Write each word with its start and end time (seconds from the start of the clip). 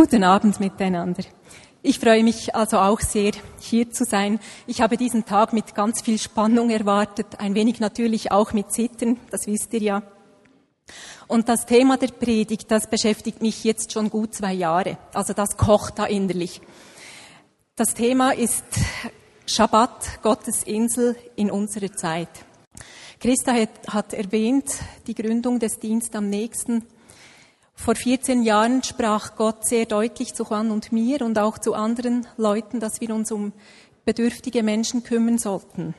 Guten 0.00 0.24
Abend 0.24 0.60
miteinander. 0.60 1.24
Ich 1.82 1.98
freue 1.98 2.24
mich 2.24 2.54
also 2.54 2.78
auch 2.78 3.00
sehr, 3.00 3.32
hier 3.60 3.90
zu 3.90 4.06
sein. 4.06 4.40
Ich 4.66 4.80
habe 4.80 4.96
diesen 4.96 5.26
Tag 5.26 5.52
mit 5.52 5.74
ganz 5.74 6.00
viel 6.00 6.18
Spannung 6.18 6.70
erwartet, 6.70 7.26
ein 7.38 7.54
wenig 7.54 7.80
natürlich 7.80 8.32
auch 8.32 8.54
mit 8.54 8.72
Zittern, 8.72 9.18
das 9.30 9.46
wisst 9.46 9.74
ihr 9.74 9.82
ja. 9.82 10.02
Und 11.28 11.50
das 11.50 11.66
Thema 11.66 11.98
der 11.98 12.06
Predigt, 12.06 12.70
das 12.70 12.88
beschäftigt 12.88 13.42
mich 13.42 13.62
jetzt 13.62 13.92
schon 13.92 14.08
gut 14.08 14.34
zwei 14.34 14.54
Jahre. 14.54 14.96
Also 15.12 15.34
das 15.34 15.58
kocht 15.58 15.98
da 15.98 16.06
innerlich. 16.06 16.62
Das 17.76 17.92
Thema 17.92 18.30
ist 18.30 18.64
Schabbat, 19.44 20.22
Gottes 20.22 20.62
Insel 20.62 21.14
in 21.36 21.50
unserer 21.50 21.92
Zeit. 21.92 22.30
Christa 23.20 23.52
hat, 23.88 24.14
erwähnt, 24.14 24.64
die 25.06 25.14
Gründung 25.14 25.58
des 25.58 25.78
Dienstes 25.78 26.16
am 26.16 26.30
nächsten. 26.30 26.86
Vor 27.82 27.94
14 27.94 28.42
Jahren 28.42 28.82
sprach 28.82 29.36
Gott 29.36 29.66
sehr 29.66 29.86
deutlich 29.86 30.34
zu 30.34 30.44
Juan 30.44 30.70
und 30.70 30.92
mir 30.92 31.22
und 31.22 31.38
auch 31.38 31.56
zu 31.56 31.72
anderen 31.72 32.26
Leuten, 32.36 32.78
dass 32.78 33.00
wir 33.00 33.08
uns 33.14 33.32
um 33.32 33.54
bedürftige 34.04 34.62
Menschen 34.62 35.02
kümmern 35.02 35.38
sollten. 35.38 35.94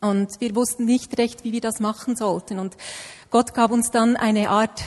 Und 0.00 0.40
wir 0.40 0.56
wussten 0.56 0.84
nicht 0.84 1.16
recht, 1.18 1.44
wie 1.44 1.52
wir 1.52 1.60
das 1.60 1.78
machen 1.78 2.16
sollten. 2.16 2.58
Und 2.58 2.76
Gott 3.30 3.54
gab 3.54 3.70
uns 3.70 3.92
dann 3.92 4.16
eine 4.16 4.50
Art 4.50 4.82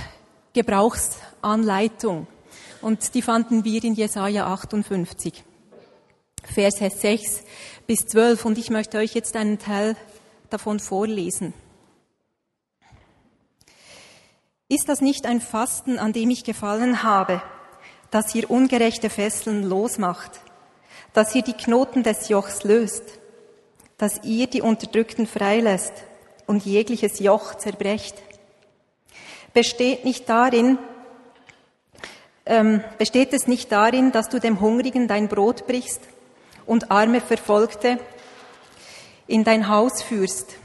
Gebrauchsanleitung. 0.51 2.27
Und 2.81 3.15
die 3.15 3.21
fanden 3.21 3.63
wir 3.63 3.81
in 3.81 3.93
Jesaja 3.93 4.47
58, 4.47 5.45
Verse 6.43 6.89
6 6.89 7.43
bis 7.87 7.99
12. 8.07 8.43
Und 8.43 8.57
ich 8.57 8.69
möchte 8.69 8.97
euch 8.97 9.13
jetzt 9.13 9.37
einen 9.37 9.59
Teil 9.59 9.95
davon 10.49 10.81
vorlesen. 10.81 11.53
Ist 14.67 14.89
das 14.89 14.99
nicht 14.99 15.27
ein 15.27 15.41
Fasten, 15.41 15.99
an 15.99 16.11
dem 16.11 16.31
ich 16.31 16.43
gefallen 16.43 17.03
habe, 17.03 17.39
dass 18.09 18.33
ihr 18.33 18.49
ungerechte 18.49 19.11
Fesseln 19.11 19.61
losmacht, 19.61 20.39
dass 21.13 21.35
ihr 21.35 21.43
die 21.43 21.53
Knoten 21.53 22.01
des 22.01 22.29
Jochs 22.29 22.63
löst, 22.63 23.03
dass 23.99 24.23
ihr 24.23 24.47
die 24.47 24.63
Unterdrückten 24.63 25.27
freilässt 25.27 25.93
und 26.47 26.65
jegliches 26.65 27.19
Joch 27.19 27.53
zerbrecht? 27.53 28.15
Besteht 29.53 30.03
nicht 30.03 30.27
darin, 30.29 30.79
ähm, 32.47 32.83
besteht 32.97 33.33
es 33.33 33.45
nicht 33.45 33.71
darin, 33.71 34.11
dass 34.11 34.29
du 34.29 34.39
dem 34.39 34.61
Hungrigen 34.61 35.07
dein 35.07 35.27
Brot 35.27 35.67
brichst 35.67 36.01
und 36.65 36.89
arme 36.89 37.21
Verfolgte 37.21 37.99
in 39.27 39.43
dein 39.43 39.69
Haus 39.69 40.01
führst? 40.01 40.55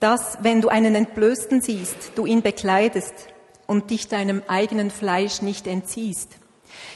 Dass, 0.00 0.38
wenn 0.42 0.60
du 0.60 0.68
einen 0.68 0.94
Entblößten 0.94 1.60
siehst, 1.60 2.12
du 2.14 2.26
ihn 2.26 2.42
bekleidest 2.42 3.14
und 3.66 3.90
dich 3.90 4.08
deinem 4.08 4.42
eigenen 4.46 4.90
Fleisch 4.90 5.42
nicht 5.42 5.66
entziehst. 5.66 6.36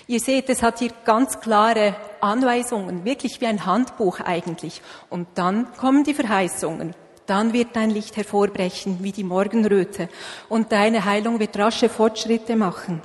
Ihr 0.07 0.21
seht, 0.21 0.49
es 0.49 0.63
hat 0.63 0.79
hier 0.79 0.91
ganz 1.05 1.41
klare 1.41 1.97
Anweisungen, 2.21 3.05
wirklich 3.05 3.41
wie 3.41 3.47
ein 3.47 3.67
Handbuch 3.67 4.21
eigentlich. 4.21 4.83
Und 5.11 5.27
dann 5.35 5.73
kommen 5.77 6.05
die 6.05 6.15
Verheißungen. 6.15 6.95
Dann 7.27 7.53
wird 7.53 7.69
dein 7.75 7.91
Licht 7.91 8.17
hervorbrechen 8.17 8.99
wie 9.03 9.13
die 9.13 9.25
Morgenröte 9.25 10.09
und 10.49 10.73
deine 10.73 11.05
Heilung 11.05 11.39
wird 11.39 11.57
rasche 11.57 11.89
Fortschritte 11.89 12.57
machen. 12.57 13.01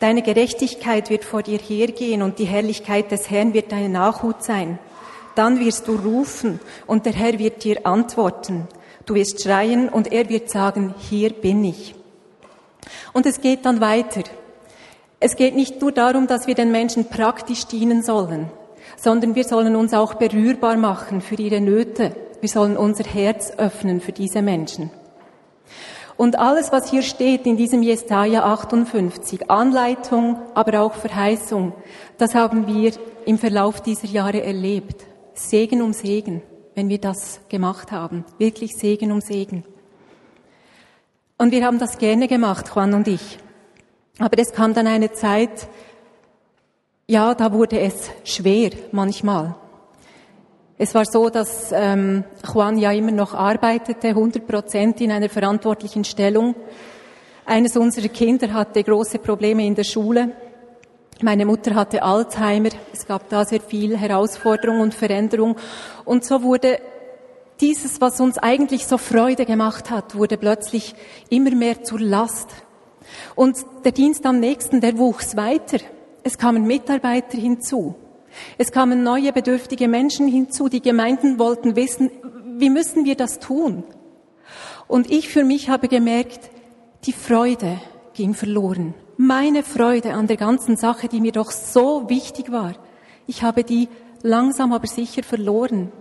Deine 0.00 0.22
Gerechtigkeit 0.22 1.10
wird 1.10 1.24
vor 1.24 1.42
dir 1.42 1.58
hergehen 1.58 2.22
und 2.22 2.38
die 2.38 2.46
Herrlichkeit 2.46 3.10
des 3.12 3.30
Herrn 3.30 3.54
wird 3.54 3.70
deine 3.70 3.88
Nachhut 3.88 4.42
sein. 4.42 4.78
Dann 5.36 5.60
wirst 5.60 5.86
du 5.86 5.94
rufen 5.94 6.58
und 6.86 7.06
der 7.06 7.12
Herr 7.12 7.38
wird 7.38 7.62
dir 7.62 7.86
antworten. 7.86 8.66
Du 9.10 9.16
wirst 9.16 9.42
schreien 9.42 9.88
und 9.88 10.12
er 10.12 10.28
wird 10.28 10.50
sagen, 10.50 10.94
hier 10.96 11.30
bin 11.30 11.64
ich. 11.64 11.96
Und 13.12 13.26
es 13.26 13.40
geht 13.40 13.66
dann 13.66 13.80
weiter. 13.80 14.22
Es 15.18 15.34
geht 15.34 15.56
nicht 15.56 15.80
nur 15.80 15.90
darum, 15.90 16.28
dass 16.28 16.46
wir 16.46 16.54
den 16.54 16.70
Menschen 16.70 17.06
praktisch 17.06 17.66
dienen 17.66 18.04
sollen, 18.04 18.52
sondern 18.96 19.34
wir 19.34 19.42
sollen 19.42 19.74
uns 19.74 19.94
auch 19.94 20.14
berührbar 20.14 20.76
machen 20.76 21.22
für 21.22 21.34
ihre 21.34 21.60
Nöte. 21.60 22.14
Wir 22.40 22.48
sollen 22.48 22.76
unser 22.76 23.02
Herz 23.02 23.50
öffnen 23.58 24.00
für 24.00 24.12
diese 24.12 24.42
Menschen. 24.42 24.92
Und 26.16 26.38
alles, 26.38 26.70
was 26.70 26.88
hier 26.88 27.02
steht 27.02 27.46
in 27.46 27.56
diesem 27.56 27.82
Jesaja 27.82 28.44
58, 28.44 29.50
Anleitung, 29.50 30.38
aber 30.54 30.82
auch 30.82 30.94
Verheißung, 30.94 31.72
das 32.16 32.36
haben 32.36 32.68
wir 32.68 32.92
im 33.26 33.38
Verlauf 33.38 33.80
dieser 33.80 34.06
Jahre 34.06 34.44
erlebt. 34.44 35.04
Segen 35.34 35.82
um 35.82 35.92
Segen 35.92 36.42
wenn 36.74 36.88
wir 36.88 36.98
das 36.98 37.40
gemacht 37.48 37.92
haben. 37.92 38.24
Wirklich 38.38 38.76
Segen 38.76 39.12
um 39.12 39.20
Segen. 39.20 39.64
Und 41.38 41.52
wir 41.52 41.64
haben 41.64 41.78
das 41.78 41.98
gerne 41.98 42.28
gemacht, 42.28 42.70
Juan 42.74 42.94
und 42.94 43.08
ich. 43.08 43.38
Aber 44.18 44.38
es 44.38 44.52
kam 44.52 44.74
dann 44.74 44.86
eine 44.86 45.12
Zeit, 45.12 45.68
ja, 47.06 47.34
da 47.34 47.52
wurde 47.52 47.80
es 47.80 48.10
schwer 48.24 48.70
manchmal. 48.92 49.56
Es 50.76 50.94
war 50.94 51.04
so, 51.04 51.28
dass 51.28 51.72
ähm, 51.72 52.24
Juan 52.46 52.78
ja 52.78 52.92
immer 52.92 53.12
noch 53.12 53.34
arbeitete, 53.34 54.08
100 54.08 54.46
Prozent 54.46 55.00
in 55.00 55.10
einer 55.12 55.28
verantwortlichen 55.28 56.04
Stellung. 56.04 56.54
Eines 57.44 57.76
unserer 57.76 58.08
Kinder 58.08 58.52
hatte 58.52 58.84
große 58.84 59.18
Probleme 59.18 59.66
in 59.66 59.74
der 59.74 59.84
Schule. 59.84 60.32
Meine 61.22 61.44
Mutter 61.44 61.74
hatte 61.74 62.02
Alzheimer. 62.02 62.70
Es 62.94 63.06
gab 63.06 63.28
da 63.28 63.44
sehr 63.44 63.60
viel 63.60 63.98
Herausforderung 63.98 64.80
und 64.80 64.94
Veränderung. 64.94 65.56
Und 66.06 66.24
so 66.24 66.42
wurde 66.42 66.78
dieses, 67.60 68.00
was 68.00 68.20
uns 68.20 68.38
eigentlich 68.38 68.86
so 68.86 68.96
Freude 68.96 69.44
gemacht 69.44 69.90
hat, 69.90 70.14
wurde 70.14 70.38
plötzlich 70.38 70.94
immer 71.28 71.50
mehr 71.50 71.84
zur 71.84 72.00
Last. 72.00 72.48
Und 73.34 73.58
der 73.84 73.92
Dienst 73.92 74.24
am 74.24 74.40
nächsten, 74.40 74.80
der 74.80 74.96
wuchs 74.96 75.36
weiter. 75.36 75.78
Es 76.22 76.38
kamen 76.38 76.66
Mitarbeiter 76.66 77.36
hinzu. 77.36 77.96
Es 78.56 78.72
kamen 78.72 79.02
neue 79.02 79.34
bedürftige 79.34 79.88
Menschen 79.88 80.26
hinzu. 80.26 80.70
Die 80.70 80.80
Gemeinden 80.80 81.38
wollten 81.38 81.76
wissen, 81.76 82.10
wie 82.56 82.70
müssen 82.70 83.04
wir 83.04 83.14
das 83.14 83.40
tun? 83.40 83.84
Und 84.88 85.10
ich 85.10 85.28
für 85.28 85.44
mich 85.44 85.68
habe 85.68 85.88
gemerkt, 85.88 86.50
die 87.04 87.12
Freude 87.12 87.78
ging 88.14 88.32
verloren 88.32 88.94
meine 89.20 89.62
Freude 89.62 90.14
an 90.14 90.26
der 90.26 90.38
ganzen 90.38 90.76
Sache, 90.76 91.06
die 91.06 91.20
mir 91.20 91.32
doch 91.32 91.50
so 91.50 92.08
wichtig 92.08 92.50
war, 92.50 92.72
ich 93.26 93.42
habe 93.42 93.64
die 93.64 93.88
langsam 94.22 94.72
aber 94.72 94.86
sicher 94.86 95.22
verloren. 95.22 95.92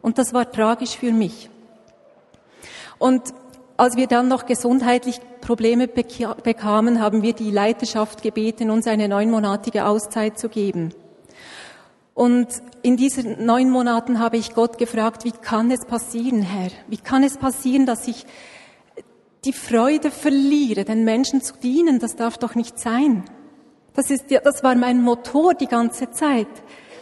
Und 0.00 0.16
das 0.16 0.32
war 0.32 0.50
tragisch 0.50 0.96
für 0.96 1.12
mich. 1.12 1.50
Und 2.98 3.22
als 3.76 3.96
wir 3.96 4.06
dann 4.06 4.28
noch 4.28 4.46
gesundheitlich 4.46 5.20
Probleme 5.42 5.86
bekamen, 5.86 6.98
haben 6.98 7.22
wir 7.22 7.34
die 7.34 7.50
Leiterschaft 7.50 8.22
gebeten, 8.22 8.70
uns 8.70 8.86
eine 8.86 9.06
neunmonatige 9.06 9.84
Auszeit 9.84 10.38
zu 10.38 10.48
geben. 10.48 10.94
Und 12.14 12.48
in 12.82 12.96
diesen 12.96 13.44
neun 13.44 13.70
Monaten 13.70 14.18
habe 14.18 14.38
ich 14.38 14.54
Gott 14.54 14.78
gefragt, 14.78 15.24
wie 15.24 15.32
kann 15.32 15.70
es 15.70 15.84
passieren, 15.84 16.40
Herr? 16.40 16.70
Wie 16.88 16.96
kann 16.96 17.22
es 17.22 17.36
passieren, 17.36 17.84
dass 17.84 18.08
ich 18.08 18.24
die 19.44 19.52
Freude 19.52 20.10
verliere, 20.10 20.84
den 20.84 21.04
Menschen 21.04 21.42
zu 21.42 21.54
dienen, 21.62 21.98
das 21.98 22.14
darf 22.14 22.38
doch 22.38 22.54
nicht 22.54 22.78
sein. 22.78 23.24
Das 23.94 24.10
ist, 24.10 24.26
das 24.30 24.62
war 24.62 24.74
mein 24.74 25.02
Motor 25.02 25.54
die 25.54 25.66
ganze 25.66 26.10
Zeit. 26.10 26.48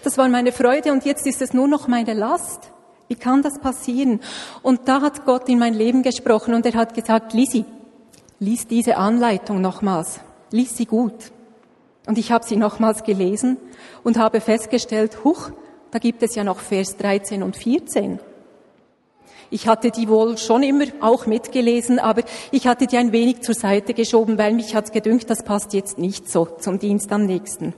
Das 0.03 0.17
war 0.17 0.29
meine 0.29 0.51
Freude 0.51 0.93
und 0.93 1.05
jetzt 1.05 1.27
ist 1.27 1.43
es 1.43 1.53
nur 1.53 1.69
noch 1.69 1.87
meine 1.87 2.15
Last. 2.15 2.73
Wie 3.09 3.15
kann 3.17 3.43
das 3.43 3.59
passieren? 3.59 4.21
Und 4.63 4.89
da 4.89 5.03
hat 5.03 5.27
Gott 5.27 5.49
in 5.49 5.59
mein 5.59 5.75
Leben 5.75 6.03
gesprochen 6.03 6.55
und 6.55 6.65
er 6.65 6.75
hat 6.75 6.95
gesagt, 6.95 7.35
Lisi, 7.35 7.65
lies 8.39 8.67
diese 8.67 8.97
Anleitung 8.97 9.61
nochmals. 9.61 10.21
Lies 10.51 10.77
sie 10.77 10.87
gut. 10.87 11.33
Und 12.07 12.19
ich 12.19 12.33
habe 12.33 12.45
sie 12.45 12.57
nochmals 12.57 13.05
gelesen 13.05 13.59
und 14.03 14.17
habe 14.17 14.41
festgestellt, 14.41 15.23
huch, 15.25 15.51
da 15.91 15.99
gibt 15.99 16.23
es 16.23 16.35
ja 16.35 16.45
noch 16.45 16.61
Vers 16.61 16.97
13 16.97 17.43
und 17.43 17.57
14. 17.57 18.21
Ich 19.51 19.67
hatte 19.67 19.91
die 19.91 20.09
wohl 20.09 20.39
schon 20.39 20.63
immer 20.63 20.85
auch 21.01 21.27
mitgelesen, 21.27 21.99
aber 21.99 22.23
ich 22.53 22.69
hatte 22.69 22.87
die 22.87 22.97
ein 22.97 23.13
wenig 23.13 23.41
zur 23.41 23.55
Seite 23.55 23.95
geschoben, 23.95 24.39
weil 24.39 24.55
mich 24.55 24.75
hat 24.77 24.93
gedünkt, 24.93 25.29
das 25.29 25.43
passt 25.43 25.73
jetzt 25.73 25.99
nicht 25.99 26.31
so 26.31 26.47
zum 26.47 26.79
Dienst 26.79 27.11
am 27.13 27.27
nächsten. 27.27 27.75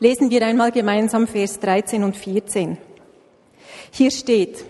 Lesen 0.00 0.30
wir 0.30 0.44
einmal 0.44 0.72
gemeinsam 0.72 1.28
Vers 1.28 1.60
13 1.60 2.02
und 2.02 2.16
14. 2.16 2.76
Hier 3.92 4.10
steht, 4.10 4.64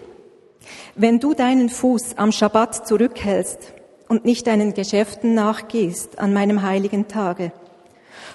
wenn 0.94 1.20
du 1.20 1.32
deinen 1.32 1.70
Fuß 1.70 2.16
am 2.16 2.32
Schabbat 2.32 2.86
zurückhältst 2.86 3.72
und 4.08 4.24
nicht 4.24 4.46
deinen 4.46 4.74
Geschäften 4.74 5.34
nachgehst 5.34 6.18
an 6.18 6.32
meinem 6.32 6.62
heiligen 6.62 7.08
Tage 7.08 7.52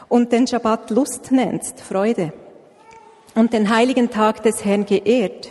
und 0.09 0.31
den 0.31 0.47
Schabbat 0.47 0.89
Lust 0.89 1.31
nennst, 1.31 1.81
Freude, 1.81 2.33
und 3.35 3.53
den 3.53 3.69
heiligen 3.75 4.09
Tag 4.09 4.43
des 4.43 4.63
Herrn 4.63 4.85
geehrt, 4.85 5.49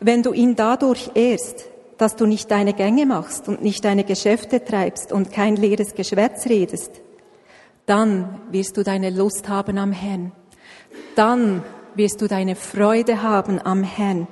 wenn 0.00 0.22
du 0.22 0.32
ihn 0.32 0.56
dadurch 0.56 1.10
ehrst, 1.14 1.66
dass 1.96 2.16
du 2.16 2.26
nicht 2.26 2.50
deine 2.50 2.74
Gänge 2.74 3.06
machst 3.06 3.48
und 3.48 3.62
nicht 3.62 3.84
deine 3.84 4.04
Geschäfte 4.04 4.64
treibst 4.64 5.12
und 5.12 5.32
kein 5.32 5.56
leeres 5.56 5.94
Geschwätz 5.94 6.46
redest, 6.46 6.90
dann 7.86 8.40
wirst 8.50 8.76
du 8.76 8.84
deine 8.84 9.10
Lust 9.10 9.48
haben 9.48 9.78
am 9.78 9.92
Herrn. 9.92 10.32
Dann 11.16 11.62
wirst 11.94 12.20
du 12.20 12.28
deine 12.28 12.54
Freude 12.54 13.22
haben 13.22 13.60
am 13.60 13.82
Herrn. 13.82 14.28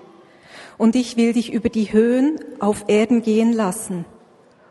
Und 0.79 0.95
ich 0.95 1.17
will 1.17 1.33
dich 1.33 1.53
über 1.53 1.69
die 1.69 1.93
Höhen 1.93 2.39
auf 2.61 2.85
Erden 2.87 3.23
gehen 3.23 3.53
lassen. 3.53 4.05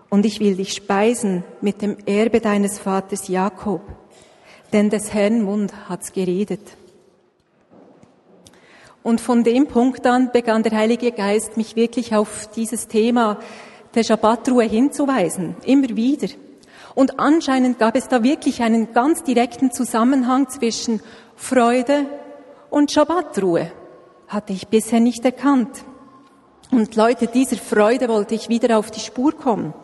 Und 0.10 0.26
ich 0.26 0.40
will 0.40 0.56
dich 0.56 0.74
speisen 0.74 1.44
mit 1.62 1.82
dem 1.82 1.98
Erbe 2.06 2.40
deines 2.40 2.80
Vaters 2.80 3.28
Jakob. 3.28 3.82
denn 4.76 4.90
des 4.90 5.14
Herrn 5.14 5.42
Mund 5.42 5.74
hat's 5.88 6.12
geredet. 6.12 6.76
Und 9.06 9.22
von 9.22 9.44
dem 9.44 9.68
Punkt 9.68 10.08
an 10.08 10.32
begann 10.34 10.64
der 10.64 10.72
Heilige 10.72 11.12
Geist, 11.12 11.58
mich 11.58 11.76
wirklich 11.76 12.16
auf 12.16 12.50
dieses 12.56 12.88
Thema 12.88 13.38
der 13.94 14.04
Schabbatruhe 14.04 14.64
hinzuweisen, 14.64 15.56
immer 15.64 15.90
wieder. 15.90 16.28
Und 16.96 17.20
anscheinend 17.20 17.78
gab 17.78 17.96
es 17.96 18.08
da 18.08 18.24
wirklich 18.24 18.64
einen 18.64 18.94
ganz 18.94 19.22
direkten 19.22 19.72
Zusammenhang 19.72 20.50
zwischen 20.50 21.02
Freude 21.36 22.08
und 22.72 22.92
Schabbatruhe. 22.92 23.72
Hatte 24.28 24.54
ich 24.54 24.70
bisher 24.70 25.00
nicht 25.00 25.24
erkannt. 25.24 25.86
Und 26.72 26.96
Leute, 26.96 27.28
dieser 27.28 27.58
Freude 27.58 28.10
wollte 28.10 28.34
ich 28.34 28.50
wieder 28.50 28.76
auf 28.76 28.90
die 28.90 29.02
Spur 29.02 29.34
kommen. 29.34 29.76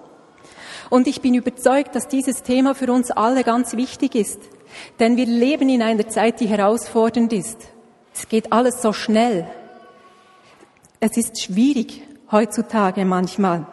Und 0.89 1.05
ich 1.05 1.21
bin 1.21 1.35
überzeugt, 1.35 1.93
dass 1.93 2.07
dieses 2.07 2.41
Thema 2.41 2.73
für 2.73 2.91
uns 2.91 3.11
alle 3.11 3.43
ganz 3.43 3.77
wichtig 3.77 4.15
ist. 4.15 4.39
Denn 4.99 5.15
wir 5.15 5.27
leben 5.27 5.69
in 5.69 5.83
einer 5.83 6.09
Zeit, 6.09 6.39
die 6.39 6.47
herausfordernd 6.47 7.31
ist. 7.33 7.70
Es 8.13 8.27
geht 8.27 8.51
alles 8.51 8.81
so 8.81 8.93
schnell. 8.93 9.47
Es 10.99 11.17
ist 11.17 11.41
schwierig 11.41 12.03
heutzutage 12.31 13.05
manchmal. 13.05 13.65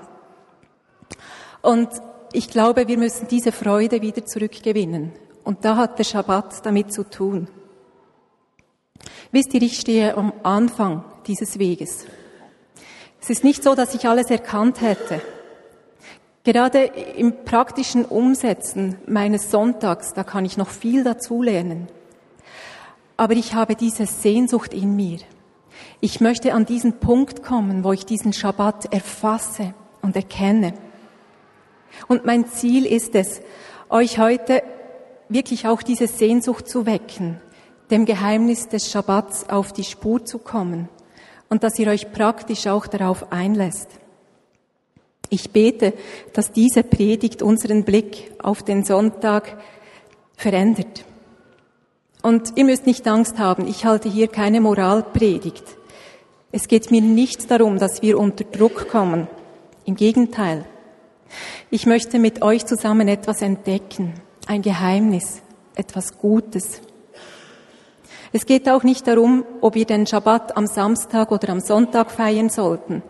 Und 1.62 1.88
ich 2.32 2.50
glaube, 2.50 2.88
wir 2.88 2.98
müssen 2.98 3.28
diese 3.28 3.52
Freude 3.52 4.02
wieder 4.02 4.24
zurückgewinnen. 4.24 5.12
Und 5.44 5.64
da 5.64 5.76
hat 5.76 5.98
der 5.98 6.04
Schabbat 6.04 6.64
damit 6.64 6.92
zu 6.92 7.04
tun. 7.04 7.48
Wisst 9.32 9.54
ihr, 9.54 9.62
ich 9.62 9.78
stehe 9.78 10.16
am 10.16 10.32
Anfang 10.42 11.04
dieses 11.26 11.58
Weges. 11.58 12.06
Es 13.20 13.30
ist 13.30 13.44
nicht 13.44 13.62
so, 13.62 13.74
dass 13.74 13.94
ich 13.94 14.08
alles 14.08 14.30
erkannt 14.30 14.80
hätte. 14.80 15.20
Gerade 16.44 16.84
im 16.84 17.44
praktischen 17.44 18.04
Umsetzen 18.04 18.96
meines 19.06 19.50
Sonntags, 19.50 20.14
da 20.14 20.24
kann 20.24 20.44
ich 20.44 20.56
noch 20.56 20.68
viel 20.68 21.04
dazulernen. 21.04 21.88
Aber 23.18 23.34
ich 23.34 23.52
habe 23.52 23.74
diese 23.74 24.06
Sehnsucht 24.06 24.72
in 24.72 24.96
mir. 24.96 25.18
Ich 26.00 26.20
möchte 26.20 26.54
an 26.54 26.64
diesen 26.64 27.00
Punkt 27.00 27.42
kommen, 27.42 27.82
wo 27.82 27.92
ich 27.92 28.06
diesen 28.06 28.32
Schabbat 28.32 28.94
erfasse 28.94 29.74
und 30.00 30.14
erkenne. 30.16 30.72
Und 32.06 32.24
mein 32.24 32.46
Ziel 32.46 32.86
ist 32.86 33.16
es, 33.16 33.42
euch 33.90 34.18
heute 34.20 34.62
wirklich 35.28 35.66
auch 35.66 35.82
diese 35.82 36.06
Sehnsucht 36.06 36.68
zu 36.68 36.86
wecken, 36.86 37.40
dem 37.90 38.04
Geheimnis 38.04 38.68
des 38.68 38.88
Schabbats 38.90 39.48
auf 39.48 39.72
die 39.72 39.84
Spur 39.84 40.24
zu 40.24 40.38
kommen 40.38 40.88
und 41.48 41.64
dass 41.64 41.76
ihr 41.78 41.88
euch 41.88 42.12
praktisch 42.12 42.68
auch 42.68 42.86
darauf 42.86 43.32
einlässt. 43.32 43.88
Ich 45.28 45.50
bete, 45.50 45.92
dass 46.34 46.52
diese 46.52 46.84
Predigt 46.84 47.42
unseren 47.42 47.84
Blick 47.84 48.32
auf 48.38 48.62
den 48.62 48.84
Sonntag 48.84 49.58
verändert. 50.36 51.04
Und 52.22 52.52
ihr 52.56 52.64
müsst 52.64 52.86
nicht 52.86 53.06
Angst 53.06 53.38
haben, 53.38 53.66
ich 53.66 53.84
halte 53.84 54.08
hier 54.08 54.28
keine 54.28 54.60
Moralpredigt. 54.60 55.64
Es 56.50 56.66
geht 56.66 56.90
mir 56.90 57.02
nicht 57.02 57.50
darum, 57.50 57.78
dass 57.78 58.02
wir 58.02 58.18
unter 58.18 58.44
Druck 58.44 58.88
kommen. 58.88 59.28
Im 59.84 59.94
Gegenteil. 59.94 60.64
Ich 61.70 61.86
möchte 61.86 62.18
mit 62.18 62.42
euch 62.42 62.66
zusammen 62.66 63.08
etwas 63.08 63.42
entdecken, 63.42 64.14
ein 64.46 64.62
Geheimnis, 64.62 65.42
etwas 65.74 66.18
Gutes. 66.18 66.80
Es 68.32 68.46
geht 68.46 68.68
auch 68.68 68.82
nicht 68.82 69.06
darum, 69.06 69.44
ob 69.60 69.74
wir 69.74 69.86
den 69.86 70.06
Schabbat 70.06 70.56
am 70.56 70.66
Samstag 70.66 71.30
oder 71.32 71.50
am 71.50 71.60
Sonntag 71.60 72.10
feiern 72.10 72.50
sollten. 72.50 73.02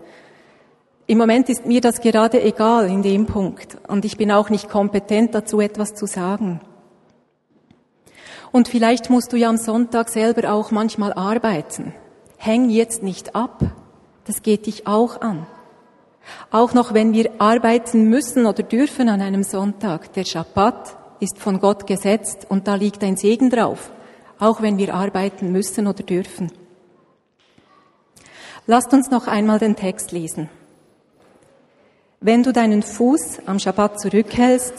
Im 1.07 1.19
Moment 1.19 1.49
ist 1.49 1.65
mir 1.65 1.81
das 1.81 2.01
gerade 2.01 2.43
egal 2.43 2.89
in 2.89 3.03
dem 3.03 3.27
Punkt 3.27 3.79
und 3.89 4.05
ich 4.05 4.17
bin 4.17 4.31
auch 4.31 4.51
nicht 4.51 4.69
kompetent 4.69 5.35
dazu 5.35 5.61
etwas 5.61 5.95
zu 5.95 6.07
sagen. 6.07 6.61
Und 8.53 8.69
vielleicht 8.69 9.11
musst 9.11 9.33
du 9.33 9.37
ja 9.37 9.49
am 9.49 9.57
Sonntag 9.57 10.09
selber 10.09 10.53
auch 10.53 10.71
manchmal 10.71 11.13
arbeiten. 11.13 11.95
Häng 12.37 12.71
jetzt 12.71 13.03
nicht 13.03 13.35
ab. 13.35 13.63
Das 14.27 14.43
geht 14.43 14.67
dich 14.67 14.87
auch 14.87 15.21
an. 15.21 15.47
Auch 16.51 16.75
noch 16.75 16.95
wenn 16.95 17.13
wir 17.13 17.33
arbeiten 17.39 18.09
müssen 18.09 18.47
oder 18.47 18.63
dürfen 18.63 19.09
an 19.09 19.21
einem 19.21 19.43
Sonntag, 19.43 20.13
der 20.13 20.25
Schabbat 20.25 20.97
ist 21.21 21.39
von 21.39 21.61
Gott 21.61 21.87
gesetzt 21.87 22.47
und 22.49 22.69
da 22.69 22.75
liegt 22.75 23.03
ein 23.03 23.17
Segen 23.17 23.51
drauf, 23.51 23.91
auch 24.39 24.63
wenn 24.63 24.79
wir 24.79 24.95
arbeiten 24.95 25.53
müssen 25.53 25.87
oder 25.87 26.03
dürfen. 26.03 26.53
Lasst 28.67 28.93
uns 28.93 29.11
noch 29.11 29.27
einmal 29.27 29.59
den 29.59 29.77
Text 29.77 30.13
lesen. 30.13 30.51
Wenn 32.21 32.43
du 32.43 32.53
deinen 32.53 32.83
Fuß 32.83 33.41
am 33.47 33.59
Schabbat 33.59 34.01
zurückhältst 34.01 34.75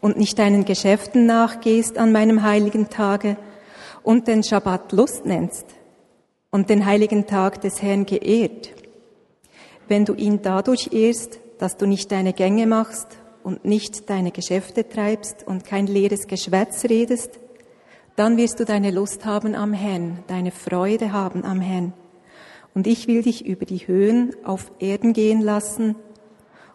und 0.00 0.18
nicht 0.18 0.38
deinen 0.38 0.64
Geschäften 0.64 1.26
nachgehst 1.26 1.98
an 1.98 2.12
meinem 2.12 2.42
heiligen 2.42 2.88
Tage 2.88 3.36
und 4.02 4.28
den 4.28 4.42
Schabbat 4.42 4.92
Lust 4.92 5.26
nennst 5.26 5.66
und 6.50 6.70
den 6.70 6.86
heiligen 6.86 7.26
Tag 7.26 7.60
des 7.60 7.82
Herrn 7.82 8.06
geehrt, 8.06 8.72
wenn 9.88 10.04
du 10.04 10.14
ihn 10.14 10.42
dadurch 10.42 10.90
ehrst, 10.92 11.38
dass 11.58 11.76
du 11.76 11.86
nicht 11.86 12.12
deine 12.12 12.32
Gänge 12.32 12.66
machst 12.66 13.08
und 13.42 13.64
nicht 13.64 14.10
deine 14.10 14.32
Geschäfte 14.32 14.88
treibst 14.88 15.46
und 15.46 15.64
kein 15.64 15.86
leeres 15.86 16.26
Geschwätz 16.26 16.84
redest, 16.84 17.38
dann 18.16 18.36
wirst 18.36 18.60
du 18.60 18.64
deine 18.64 18.90
Lust 18.90 19.24
haben 19.24 19.54
am 19.54 19.72
Herrn, 19.72 20.24
deine 20.26 20.50
Freude 20.50 21.12
haben 21.12 21.44
am 21.44 21.60
Herrn. 21.60 21.92
Und 22.74 22.86
ich 22.86 23.06
will 23.06 23.22
dich 23.22 23.46
über 23.46 23.64
die 23.64 23.86
Höhen 23.86 24.34
auf 24.44 24.70
Erden 24.78 25.12
gehen 25.12 25.40
lassen 25.40 25.94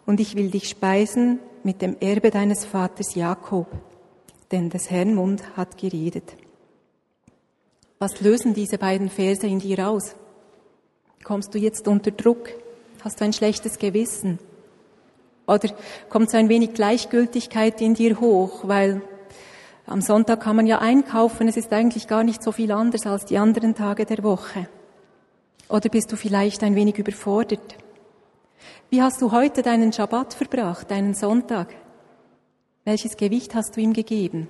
und 0.06 0.20
ich 0.20 0.36
will 0.36 0.50
dich 0.50 0.68
speisen 0.68 1.38
mit 1.64 1.82
dem 1.82 1.96
Erbe 2.00 2.30
deines 2.30 2.64
Vaters 2.64 3.14
Jakob, 3.14 3.66
denn 4.50 4.70
des 4.70 4.90
Herrn 4.90 5.14
Mund 5.14 5.42
hat 5.56 5.78
geredet. 5.78 6.34
Was 7.98 8.20
lösen 8.20 8.54
diese 8.54 8.78
beiden 8.78 9.08
Verse 9.08 9.46
in 9.46 9.60
dir 9.60 9.88
aus? 9.88 10.16
Kommst 11.22 11.54
du 11.54 11.58
jetzt 11.58 11.86
unter 11.86 12.10
Druck? 12.10 12.50
Hast 13.04 13.20
du 13.20 13.24
ein 13.24 13.32
schlechtes 13.32 13.78
Gewissen? 13.78 14.38
Oder 15.46 15.70
kommt 16.08 16.30
so 16.30 16.36
ein 16.36 16.48
wenig 16.48 16.74
Gleichgültigkeit 16.74 17.80
in 17.80 17.94
dir 17.94 18.20
hoch, 18.20 18.66
weil 18.66 19.02
am 19.86 20.00
Sonntag 20.00 20.40
kann 20.40 20.56
man 20.56 20.66
ja 20.66 20.78
einkaufen, 20.78 21.48
es 21.48 21.56
ist 21.56 21.72
eigentlich 21.72 22.06
gar 22.06 22.24
nicht 22.24 22.42
so 22.42 22.52
viel 22.52 22.72
anders 22.72 23.06
als 23.06 23.24
die 23.24 23.38
anderen 23.38 23.74
Tage 23.74 24.06
der 24.06 24.22
Woche. 24.22 24.68
Oder 25.68 25.88
bist 25.88 26.12
du 26.12 26.16
vielleicht 26.16 26.62
ein 26.62 26.74
wenig 26.74 26.98
überfordert? 26.98 27.76
Wie 28.90 29.02
hast 29.02 29.22
du 29.22 29.32
heute 29.32 29.62
deinen 29.62 29.92
Schabbat 29.92 30.34
verbracht, 30.34 30.90
deinen 30.90 31.14
Sonntag? 31.14 31.74
Welches 32.84 33.16
Gewicht 33.16 33.54
hast 33.54 33.76
du 33.76 33.80
ihm 33.80 33.92
gegeben? 33.92 34.48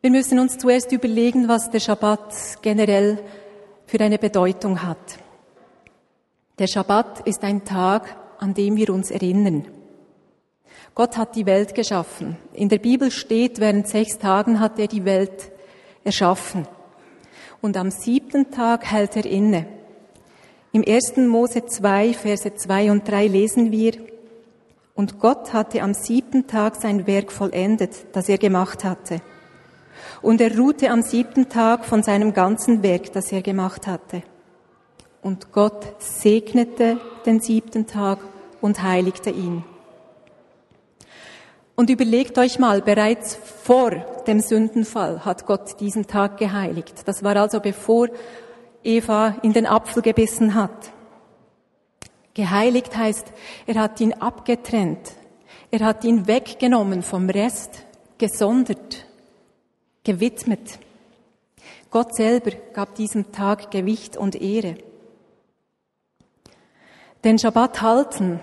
Wir 0.00 0.10
müssen 0.10 0.38
uns 0.38 0.58
zuerst 0.58 0.92
überlegen, 0.92 1.48
was 1.48 1.70
der 1.70 1.80
Schabbat 1.80 2.62
generell 2.62 3.18
für 3.86 3.98
eine 4.00 4.18
Bedeutung 4.18 4.82
hat. 4.82 5.18
Der 6.58 6.66
Schabbat 6.66 7.26
ist 7.26 7.42
ein 7.42 7.64
Tag, 7.64 8.16
an 8.38 8.54
dem 8.54 8.76
wir 8.76 8.90
uns 8.90 9.10
erinnern. 9.10 9.66
Gott 10.94 11.16
hat 11.16 11.36
die 11.36 11.46
Welt 11.46 11.74
geschaffen. 11.74 12.36
In 12.52 12.68
der 12.68 12.78
Bibel 12.78 13.10
steht, 13.10 13.60
während 13.60 13.88
sechs 13.88 14.18
Tagen 14.18 14.60
hat 14.60 14.78
er 14.78 14.86
die 14.86 15.04
Welt 15.04 15.50
erschaffen. 16.04 16.66
Und 17.60 17.76
am 17.76 17.90
siebten 17.90 18.50
Tag 18.50 18.84
hält 18.90 19.16
er 19.16 19.26
inne. 19.26 19.66
Im 20.76 20.84
1. 20.86 21.16
Mose 21.26 21.64
2, 21.64 22.12
Verse 22.12 22.54
2 22.54 22.90
und 22.90 23.08
3 23.08 23.28
lesen 23.28 23.72
wir, 23.72 23.92
und 24.94 25.18
Gott 25.18 25.54
hatte 25.54 25.80
am 25.80 25.94
siebten 25.94 26.48
Tag 26.48 26.76
sein 26.76 27.06
Werk 27.06 27.32
vollendet, 27.32 28.04
das 28.12 28.28
er 28.28 28.36
gemacht 28.36 28.84
hatte. 28.84 29.22
Und 30.20 30.38
er 30.38 30.54
ruhte 30.54 30.90
am 30.90 31.00
siebten 31.00 31.48
Tag 31.48 31.86
von 31.86 32.02
seinem 32.02 32.34
ganzen 32.34 32.82
Werk, 32.82 33.10
das 33.14 33.32
er 33.32 33.40
gemacht 33.40 33.86
hatte. 33.86 34.22
Und 35.22 35.50
Gott 35.50 35.94
segnete 35.98 37.00
den 37.24 37.40
siebten 37.40 37.86
Tag 37.86 38.18
und 38.60 38.82
heiligte 38.82 39.30
ihn. 39.30 39.64
Und 41.74 41.88
überlegt 41.88 42.36
euch 42.36 42.58
mal, 42.58 42.82
bereits 42.82 43.34
vor 43.34 43.92
dem 44.26 44.40
Sündenfall 44.40 45.24
hat 45.24 45.46
Gott 45.46 45.80
diesen 45.80 46.06
Tag 46.06 46.36
geheiligt. 46.36 47.08
Das 47.08 47.24
war 47.24 47.34
also 47.36 47.60
bevor 47.60 48.08
Eva 48.84 49.36
in 49.42 49.52
den 49.52 49.66
Apfel 49.66 50.02
gebissen 50.02 50.54
hat. 50.54 50.92
Geheiligt 52.34 52.96
heißt, 52.96 53.32
er 53.66 53.80
hat 53.80 54.00
ihn 54.00 54.12
abgetrennt. 54.12 55.12
Er 55.70 55.80
hat 55.80 56.04
ihn 56.04 56.26
weggenommen 56.26 57.02
vom 57.02 57.30
Rest, 57.30 57.84
gesondert, 58.18 59.06
gewidmet. 60.04 60.78
Gott 61.90 62.14
selber 62.14 62.50
gab 62.72 62.94
diesem 62.94 63.32
Tag 63.32 63.70
Gewicht 63.70 64.16
und 64.16 64.40
Ehre. 64.40 64.76
Den 67.24 67.38
Schabbat 67.38 67.82
halten, 67.82 68.40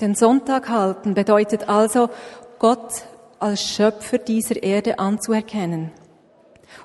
den 0.00 0.14
Sonntag 0.14 0.68
halten 0.68 1.14
bedeutet 1.14 1.68
also, 1.68 2.10
Gott 2.58 3.04
als 3.38 3.62
Schöpfer 3.62 4.18
dieser 4.18 4.62
Erde 4.62 4.98
anzuerkennen 4.98 5.92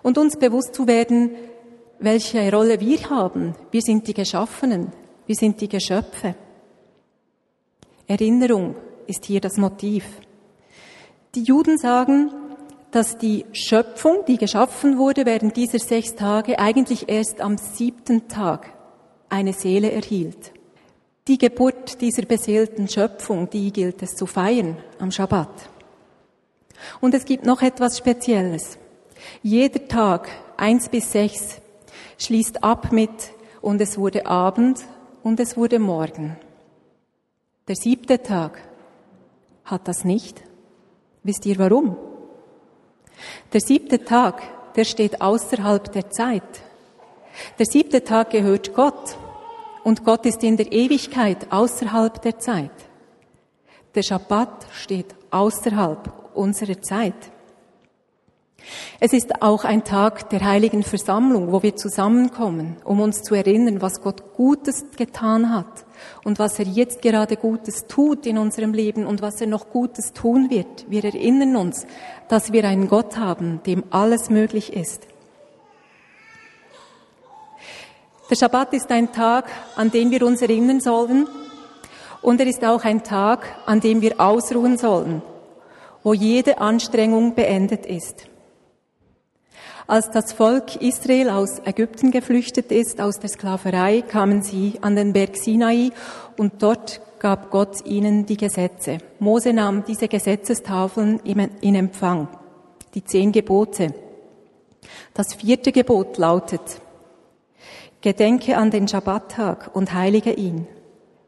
und 0.03 0.17
uns 0.17 0.37
bewusst 0.37 0.75
zu 0.75 0.87
werden, 0.87 1.31
welche 2.03 2.51
Rolle 2.51 2.81
wir 2.81 3.09
haben. 3.09 3.55
Wir 3.71 3.81
sind 3.81 4.07
die 4.07 4.13
Geschaffenen, 4.13 4.91
wir 5.25 5.35
sind 5.35 5.61
die 5.61 5.69
Geschöpfe. 5.69 6.35
Erinnerung 8.07 8.75
ist 9.07 9.25
hier 9.25 9.39
das 9.39 9.57
Motiv. 9.57 10.03
Die 11.33 11.43
Juden 11.43 11.77
sagen, 11.77 12.29
dass 12.91 13.17
die 13.17 13.45
Schöpfung, 13.53 14.25
die 14.27 14.37
geschaffen 14.37 14.97
wurde 14.97 15.25
während 15.25 15.55
dieser 15.55 15.79
sechs 15.79 16.13
Tage, 16.13 16.59
eigentlich 16.59 17.07
erst 17.07 17.39
am 17.39 17.57
siebten 17.57 18.27
Tag 18.27 18.71
eine 19.29 19.53
Seele 19.53 19.91
erhielt. 19.91 20.51
Die 21.29 21.37
Geburt 21.37 22.01
dieser 22.01 22.23
beseelten 22.23 22.89
Schöpfung, 22.89 23.49
die 23.49 23.71
gilt 23.71 24.03
es 24.03 24.15
zu 24.15 24.25
feiern 24.25 24.77
am 24.99 25.09
Schabbat. 25.09 25.69
Und 26.99 27.13
es 27.13 27.23
gibt 27.23 27.45
noch 27.45 27.61
etwas 27.61 27.97
Spezielles. 27.97 28.77
Jeder 29.41 29.87
Tag, 29.87 30.27
eins 30.57 30.89
bis 30.89 31.09
sechs, 31.13 31.61
schließt 32.17 32.63
ab 32.63 32.91
mit 32.91 33.33
und 33.61 33.81
es 33.81 33.97
wurde 33.97 34.25
Abend 34.25 34.79
und 35.23 35.39
es 35.39 35.55
wurde 35.57 35.79
Morgen. 35.79 36.37
Der 37.67 37.75
siebte 37.75 38.21
Tag 38.21 38.59
hat 39.65 39.87
das 39.87 40.03
nicht. 40.03 40.43
Wisst 41.23 41.45
ihr 41.45 41.57
warum? 41.57 41.95
Der 43.53 43.61
siebte 43.61 44.03
Tag, 44.03 44.41
der 44.75 44.83
steht 44.83 45.21
außerhalb 45.21 45.91
der 45.91 46.09
Zeit. 46.09 46.61
Der 47.57 47.65
siebte 47.65 48.03
Tag 48.03 48.31
gehört 48.31 48.73
Gott 48.73 49.17
und 49.83 50.03
Gott 50.03 50.25
ist 50.25 50.43
in 50.43 50.57
der 50.57 50.71
Ewigkeit 50.71 51.51
außerhalb 51.51 52.21
der 52.21 52.39
Zeit. 52.39 52.71
Der 53.95 54.03
Schabbat 54.03 54.67
steht 54.73 55.15
außerhalb 55.31 56.31
unserer 56.33 56.81
Zeit. 56.81 57.31
Es 58.99 59.13
ist 59.13 59.41
auch 59.41 59.65
ein 59.65 59.83
Tag 59.83 60.29
der 60.29 60.43
heiligen 60.43 60.83
Versammlung, 60.83 61.51
wo 61.51 61.63
wir 61.63 61.75
zusammenkommen, 61.75 62.77
um 62.85 63.01
uns 63.01 63.21
zu 63.21 63.35
erinnern, 63.35 63.81
was 63.81 64.01
Gott 64.01 64.33
Gutes 64.35 64.85
getan 64.95 65.53
hat 65.53 65.85
und 66.23 66.39
was 66.39 66.59
er 66.59 66.65
jetzt 66.65 67.01
gerade 67.01 67.35
Gutes 67.35 67.85
tut 67.87 68.25
in 68.25 68.37
unserem 68.37 68.73
Leben 68.73 69.05
und 69.05 69.21
was 69.21 69.41
er 69.41 69.47
noch 69.47 69.69
Gutes 69.69 70.13
tun 70.13 70.49
wird. 70.49 70.89
Wir 70.89 71.03
erinnern 71.03 71.55
uns, 71.55 71.85
dass 72.29 72.53
wir 72.53 72.63
einen 72.65 72.87
Gott 72.87 73.17
haben, 73.17 73.61
dem 73.65 73.83
alles 73.89 74.29
möglich 74.29 74.73
ist. 74.73 75.07
Der 78.29 78.35
Schabbat 78.37 78.73
ist 78.73 78.89
ein 78.89 79.11
Tag, 79.11 79.49
an 79.75 79.91
den 79.91 80.09
wir 80.09 80.25
uns 80.25 80.41
erinnern 80.41 80.79
sollen. 80.79 81.27
Und 82.21 82.39
er 82.39 82.47
ist 82.47 82.63
auch 82.63 82.83
ein 82.85 83.03
Tag, 83.03 83.45
an 83.65 83.81
dem 83.81 84.01
wir 84.01 84.21
ausruhen 84.21 84.77
sollen, 84.77 85.21
wo 86.03 86.13
jede 86.13 86.59
Anstrengung 86.59 87.35
beendet 87.35 87.85
ist. 87.85 88.27
Als 89.85 90.09
das 90.11 90.31
Volk 90.31 90.77
Israel 90.81 91.29
aus 91.29 91.59
Ägypten 91.65 92.11
geflüchtet 92.11 92.71
ist, 92.71 93.01
aus 93.01 93.19
der 93.19 93.29
Sklaverei, 93.29 94.01
kamen 94.01 94.41
sie 94.41 94.79
an 94.81 94.95
den 94.95 95.11
Berg 95.11 95.35
Sinai 95.35 95.91
und 96.37 96.63
dort 96.63 97.01
gab 97.19 97.51
Gott 97.51 97.85
ihnen 97.85 98.25
die 98.25 98.37
Gesetze. 98.37 98.99
Mose 99.19 99.51
nahm 99.51 99.83
diese 99.85 100.07
Gesetzestafeln 100.07 101.19
in 101.19 101.75
Empfang, 101.75 102.27
die 102.93 103.03
zehn 103.03 103.31
Gebote. 103.31 103.93
Das 105.13 105.33
vierte 105.33 105.71
Gebot 105.71 106.17
lautet, 106.17 106.61
Gedenke 108.01 108.57
an 108.57 108.71
den 108.71 108.87
Schabbattag 108.87 109.69
und 109.73 109.93
heilige 109.93 110.31
ihn. 110.33 110.67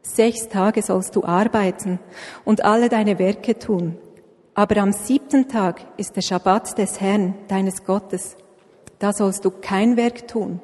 Sechs 0.02 0.48
Tage 0.48 0.82
sollst 0.82 1.16
du 1.16 1.24
arbeiten 1.24 1.98
und 2.44 2.64
alle 2.64 2.88
deine 2.88 3.18
Werke 3.18 3.58
tun. 3.58 3.98
Aber 4.54 4.78
am 4.78 4.92
siebten 4.92 5.48
Tag 5.48 5.80
ist 5.96 6.16
der 6.16 6.22
Schabbat 6.22 6.78
des 6.78 7.00
Herrn, 7.00 7.34
deines 7.48 7.84
Gottes. 7.84 8.36
Da 8.98 9.12
sollst 9.12 9.44
du 9.44 9.50
kein 9.50 9.96
Werk 9.96 10.28
tun. 10.28 10.60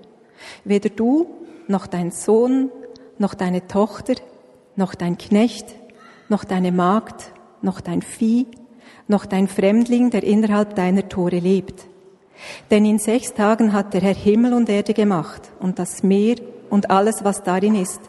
Weder 0.65 0.91
du, 0.91 1.27
noch 1.69 1.87
dein 1.87 2.11
Sohn, 2.11 2.71
noch 3.19 3.35
deine 3.35 3.67
Tochter, 3.67 4.15
noch 4.77 4.95
dein 4.95 5.19
Knecht, 5.19 5.67
noch 6.29 6.45
deine 6.45 6.73
Magd, 6.73 7.33
noch 7.61 7.81
dein 7.81 8.03
Vieh, 8.03 8.47
noch 9.07 9.27
dein 9.27 9.49
Fremdling, 9.49 10.11
der 10.11 10.23
innerhalb 10.25 10.75
deiner 10.75 11.09
Tore 11.09 11.39
lebt 11.39 11.87
denn 12.71 12.85
in 12.85 12.99
sechs 12.99 13.35
Tagen 13.35 13.73
hat 13.73 13.95
der 13.95 14.01
Herr 14.01 14.15
Himmel 14.15 14.55
und 14.55 14.69
Erde 14.69 14.95
gemacht 14.95 15.51
und 15.61 15.79
das 15.79 16.03
Meer 16.03 16.37
und 16.71 16.91
alles, 16.91 17.25
was 17.25 17.43
darin 17.43 17.75
ist. 17.75 18.01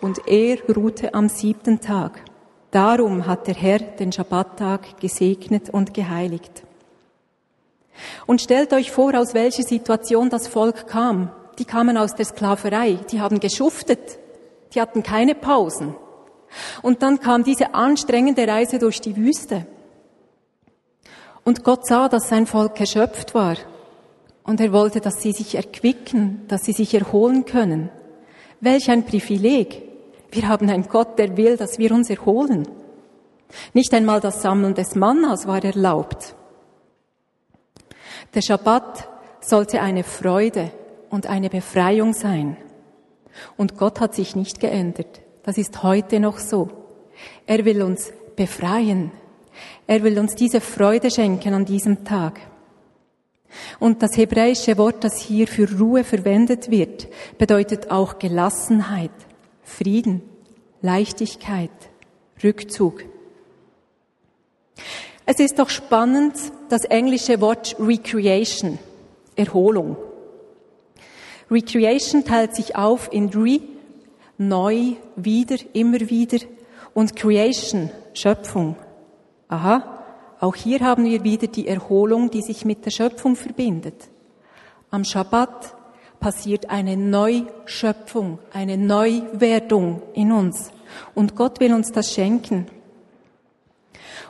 Und 0.00 0.26
er 0.26 0.58
ruhte 0.74 1.14
am 1.14 1.28
siebten 1.28 1.80
Tag. 1.80 2.20
Darum 2.70 3.26
hat 3.26 3.46
der 3.46 3.54
Herr 3.54 3.78
den 3.78 4.12
Schabbattag 4.12 5.00
gesegnet 5.00 5.70
und 5.70 5.94
geheiligt. 5.94 6.63
Und 8.26 8.40
stellt 8.40 8.72
euch 8.72 8.90
vor, 8.90 9.14
aus 9.14 9.34
welcher 9.34 9.62
Situation 9.62 10.30
das 10.30 10.48
Volk 10.48 10.86
kam. 10.88 11.30
Die 11.58 11.64
kamen 11.64 11.96
aus 11.96 12.14
der 12.14 12.24
Sklaverei, 12.24 12.98
die 13.10 13.20
haben 13.20 13.38
geschuftet, 13.38 14.18
die 14.74 14.80
hatten 14.80 15.02
keine 15.02 15.34
Pausen. 15.34 15.94
Und 16.82 17.02
dann 17.02 17.20
kam 17.20 17.44
diese 17.44 17.74
anstrengende 17.74 18.46
Reise 18.46 18.78
durch 18.78 19.00
die 19.00 19.16
Wüste. 19.16 19.66
Und 21.44 21.62
Gott 21.62 21.86
sah, 21.86 22.08
dass 22.08 22.28
sein 22.28 22.46
Volk 22.46 22.80
erschöpft 22.80 23.34
war. 23.34 23.56
Und 24.44 24.60
er 24.60 24.72
wollte, 24.72 25.00
dass 25.00 25.20
sie 25.20 25.32
sich 25.32 25.54
erquicken, 25.54 26.42
dass 26.48 26.62
sie 26.64 26.72
sich 26.72 26.94
erholen 26.94 27.44
können. 27.44 27.90
Welch 28.60 28.90
ein 28.90 29.04
Privileg. 29.04 29.82
Wir 30.30 30.48
haben 30.48 30.68
einen 30.68 30.88
Gott, 30.88 31.18
der 31.18 31.36
will, 31.36 31.56
dass 31.56 31.78
wir 31.78 31.92
uns 31.92 32.10
erholen. 32.10 32.66
Nicht 33.72 33.92
einmal 33.94 34.20
das 34.20 34.42
Sammeln 34.42 34.74
des 34.74 34.94
Mannas 34.94 35.46
war 35.46 35.62
erlaubt. 35.62 36.34
Der 38.34 38.42
Schabbat 38.42 39.08
sollte 39.40 39.80
eine 39.80 40.02
Freude 40.02 40.72
und 41.10 41.26
eine 41.26 41.50
Befreiung 41.50 42.12
sein. 42.12 42.56
Und 43.56 43.76
Gott 43.76 44.00
hat 44.00 44.14
sich 44.14 44.34
nicht 44.34 44.60
geändert. 44.60 45.20
Das 45.44 45.58
ist 45.58 45.82
heute 45.82 46.18
noch 46.18 46.38
so. 46.38 46.70
Er 47.46 47.64
will 47.64 47.82
uns 47.82 48.12
befreien. 48.34 49.12
Er 49.86 50.02
will 50.02 50.18
uns 50.18 50.34
diese 50.34 50.60
Freude 50.60 51.10
schenken 51.10 51.54
an 51.54 51.64
diesem 51.64 52.04
Tag. 52.04 52.40
Und 53.78 54.02
das 54.02 54.16
hebräische 54.16 54.78
Wort, 54.78 55.04
das 55.04 55.20
hier 55.20 55.46
für 55.46 55.78
Ruhe 55.78 56.02
verwendet 56.02 56.70
wird, 56.70 57.06
bedeutet 57.38 57.90
auch 57.90 58.18
Gelassenheit, 58.18 59.12
Frieden, 59.62 60.22
Leichtigkeit, 60.82 61.70
Rückzug. 62.42 63.04
Es 65.26 65.38
ist 65.40 65.58
doch 65.58 65.70
spannend, 65.70 66.34
das 66.68 66.84
englische 66.84 67.40
Wort 67.40 67.76
Recreation, 67.78 68.78
Erholung. 69.36 69.96
Recreation 71.50 72.24
teilt 72.24 72.54
sich 72.54 72.76
auf 72.76 73.10
in 73.10 73.30
Re, 73.30 73.60
neu, 74.36 74.96
wieder, 75.16 75.56
immer 75.72 76.00
wieder 76.00 76.38
und 76.92 77.16
Creation, 77.16 77.90
Schöpfung. 78.12 78.76
Aha, 79.48 80.04
auch 80.40 80.56
hier 80.56 80.80
haben 80.80 81.04
wir 81.04 81.24
wieder 81.24 81.46
die 81.46 81.68
Erholung, 81.68 82.30
die 82.30 82.42
sich 82.42 82.66
mit 82.66 82.84
der 82.84 82.90
Schöpfung 82.90 83.34
verbindet. 83.34 84.08
Am 84.90 85.04
Schabbat 85.04 85.74
passiert 86.20 86.68
eine 86.68 86.98
Neuschöpfung, 86.98 88.38
eine 88.52 88.76
Neuwerdung 88.76 90.02
in 90.12 90.32
uns. 90.32 90.70
Und 91.14 91.34
Gott 91.34 91.60
will 91.60 91.72
uns 91.72 91.92
das 91.92 92.12
schenken. 92.12 92.66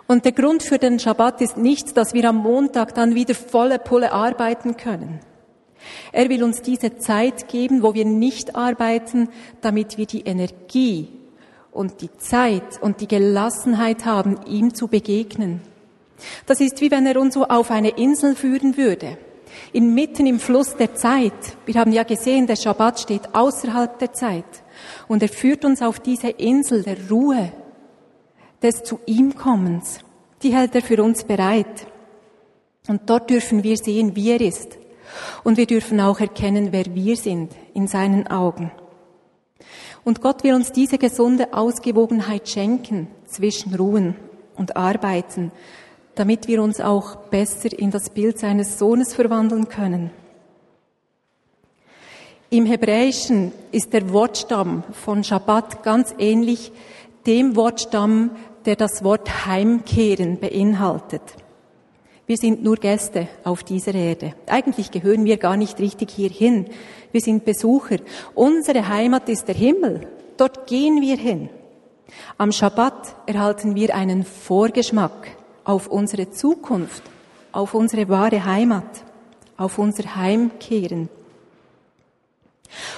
Und 0.06 0.24
der 0.24 0.32
Grund 0.32 0.62
für 0.62 0.78
den 0.78 0.98
Schabbat 0.98 1.40
ist 1.40 1.56
nicht, 1.56 1.96
dass 1.96 2.14
wir 2.14 2.28
am 2.28 2.36
Montag 2.36 2.94
dann 2.94 3.14
wieder 3.14 3.34
volle 3.34 3.78
Pulle 3.78 4.12
arbeiten 4.12 4.76
können. 4.76 5.20
Er 6.12 6.28
will 6.28 6.42
uns 6.42 6.62
diese 6.62 6.96
Zeit 6.98 7.48
geben, 7.48 7.82
wo 7.82 7.94
wir 7.94 8.04
nicht 8.04 8.56
arbeiten, 8.56 9.28
damit 9.60 9.98
wir 9.98 10.06
die 10.06 10.22
Energie 10.22 11.08
und 11.72 12.00
die 12.00 12.12
Zeit 12.16 12.80
und 12.80 13.00
die 13.00 13.08
Gelassenheit 13.08 14.04
haben, 14.04 14.38
ihm 14.46 14.74
zu 14.74 14.88
begegnen. 14.88 15.60
Das 16.46 16.60
ist 16.60 16.80
wie 16.80 16.90
wenn 16.90 17.06
er 17.06 17.20
uns 17.20 17.34
so 17.34 17.44
auf 17.44 17.70
eine 17.70 17.90
Insel 17.90 18.34
führen 18.36 18.76
würde. 18.76 19.18
Inmitten 19.72 20.26
im 20.26 20.40
Fluss 20.40 20.76
der 20.76 20.94
Zeit. 20.94 21.32
Wir 21.66 21.74
haben 21.76 21.92
ja 21.92 22.04
gesehen, 22.04 22.46
der 22.46 22.56
Schabbat 22.56 23.00
steht 23.00 23.34
außerhalb 23.34 23.98
der 23.98 24.12
Zeit. 24.12 24.44
Und 25.08 25.22
er 25.22 25.28
führt 25.28 25.64
uns 25.64 25.82
auf 25.82 26.00
diese 26.00 26.28
Insel 26.28 26.82
der 26.82 26.96
Ruhe, 27.10 27.52
des 28.64 28.83
zu 28.83 28.99
ihm 29.06 29.37
Kommens. 29.37 30.00
Die 30.42 30.54
hält 30.54 30.75
er 30.75 30.83
für 30.83 31.02
uns 31.02 31.25
bereit. 31.25 31.87
Und 32.88 33.02
dort 33.06 33.30
dürfen 33.30 33.62
wir 33.62 33.76
sehen, 33.76 34.16
wie 34.16 34.30
er 34.30 34.40
ist. 34.40 34.78
Und 35.44 35.56
wir 35.59 35.66
dürfen 35.66 36.00
auch 36.00 36.18
erkennen, 36.18 36.68
wer 36.73 36.87
wir 36.94 37.16
sind 37.16 37.52
in 37.75 37.87
seinen 37.87 38.26
Augen. 38.26 38.73
Und 40.02 40.21
Gott 40.21 40.42
will 40.42 40.54
uns 40.54 40.73
diese 40.73 40.99
gesunde 40.99 41.54
Ausgewogenheit 41.54 42.49
schenken 42.49 43.09
zwischen 43.26 43.75
Ruhen 43.75 44.16
und 44.56 44.76
Arbeiten, 44.76 45.52
damit 46.14 46.49
wir 46.49 46.62
uns 46.62 46.80
auch 46.80 47.16
besser 47.16 47.78
in 47.78 47.90
das 47.90 48.11
Bild 48.11 48.38
seines 48.38 48.78
Sohnes 48.78 49.14
verwandeln 49.14 49.68
können. 49.68 50.11
Im 52.50 52.66
Hebräischen 52.66 53.52
ist 53.73 53.92
der 53.92 54.12
Wortstamm 54.12 54.85
von 54.92 55.25
Shabbat 55.25 55.83
ganz 55.83 56.14
ähnlich 56.18 56.73
dem 57.26 57.56
Wortstamm, 57.56 58.30
der 58.66 58.76
das 58.76 59.04
Wort 59.04 59.47
Heimkehren 59.47 60.38
beinhaltet. 60.38 61.23
Wir 62.26 62.37
sind 62.37 62.62
nur 62.62 62.76
Gäste 62.76 63.28
auf 63.44 63.62
dieser 63.62 63.94
Erde. 63.94 64.35
Eigentlich 64.47 64.90
gehören 64.90 65.25
wir 65.26 65.37
gar 65.37 65.56
nicht 65.56 65.78
richtig 65.78 66.11
hierhin. 66.11 66.66
Wir 67.12 67.21
sind 67.21 67.44
Besucher. 67.44 67.99
Unsere 68.35 68.88
Heimat 68.88 69.28
ist 69.28 69.47
der 69.47 69.54
Himmel. 69.54 70.06
Dort 70.38 70.66
gehen 70.66 71.02
wir 71.02 71.16
hin. 71.16 71.50
Am 72.38 72.50
Schabbat 72.50 73.16
erhalten 73.26 73.75
wir 73.75 73.94
einen 73.94 74.25
Vorgeschmack 74.25 75.37
auf 75.64 75.87
unsere 75.88 76.30
Zukunft 76.30 77.02
auf 77.54 77.73
unsere 77.73 78.09
wahre 78.09 78.44
Heimat, 78.44 79.04
auf 79.56 79.78
unser 79.78 80.16
Heimkehren. 80.16 81.09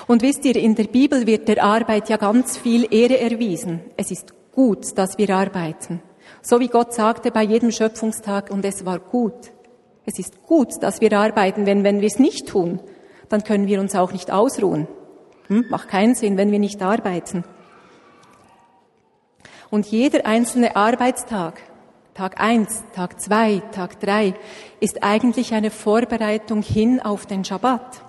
Und 0.07 0.23
wisst 0.23 0.45
ihr, 0.47 0.57
in 0.57 0.75
der 0.75 0.85
Bibel 0.85 1.27
wird 1.27 1.47
der 1.47 1.63
Arbeit 1.63 2.09
ja 2.09 2.17
ganz 2.17 2.57
viel 2.57 2.87
Ehre 2.91 3.19
erwiesen. 3.21 3.81
Es 3.99 4.11
ist 4.11 4.33
gut, 4.57 4.99
dass 4.99 5.19
wir 5.19 5.31
arbeiten. 5.31 6.03
So 6.43 6.59
wie 6.59 6.69
Gott 6.69 6.95
sagte 6.95 7.31
bei 7.31 7.43
jedem 7.43 7.71
Schöpfungstag, 7.71 8.51
und 8.51 8.65
es 8.65 8.85
war 8.85 8.99
gut. 8.99 9.53
Es 10.07 10.19
ist 10.19 10.43
gut, 10.43 10.83
dass 10.83 11.01
wir 11.01 11.13
arbeiten, 11.13 11.65
denn 11.65 11.85
wenn 11.85 12.01
wir 12.01 12.07
es 12.09 12.19
nicht 12.19 12.49
tun, 12.49 12.81
dann 13.29 13.45
können 13.45 13.67
wir 13.67 13.81
uns 13.81 13.95
auch 13.95 14.13
nicht 14.13 14.31
ausruhen. 14.31 14.89
Hm? 15.49 15.67
Macht 15.69 15.89
keinen 15.89 16.15
Sinn, 16.15 16.37
wenn 16.37 16.51
wir 16.51 16.59
nicht 16.59 16.83
arbeiten. 16.83 17.45
Und 19.71 19.87
jeder 19.87 20.25
einzelne 20.27 20.75
Arbeitstag, 20.75 21.61
Tag 22.15 22.41
eins, 22.41 22.83
Tag 22.95 23.21
zwei, 23.21 23.61
Tag 23.73 24.01
drei, 24.01 24.35
ist 24.81 25.03
eigentlich 25.03 25.53
eine 25.53 25.71
Vorbereitung 25.71 26.63
hin 26.63 26.99
auf 27.01 27.27
den 27.27 27.45
Schabbat. 27.45 28.01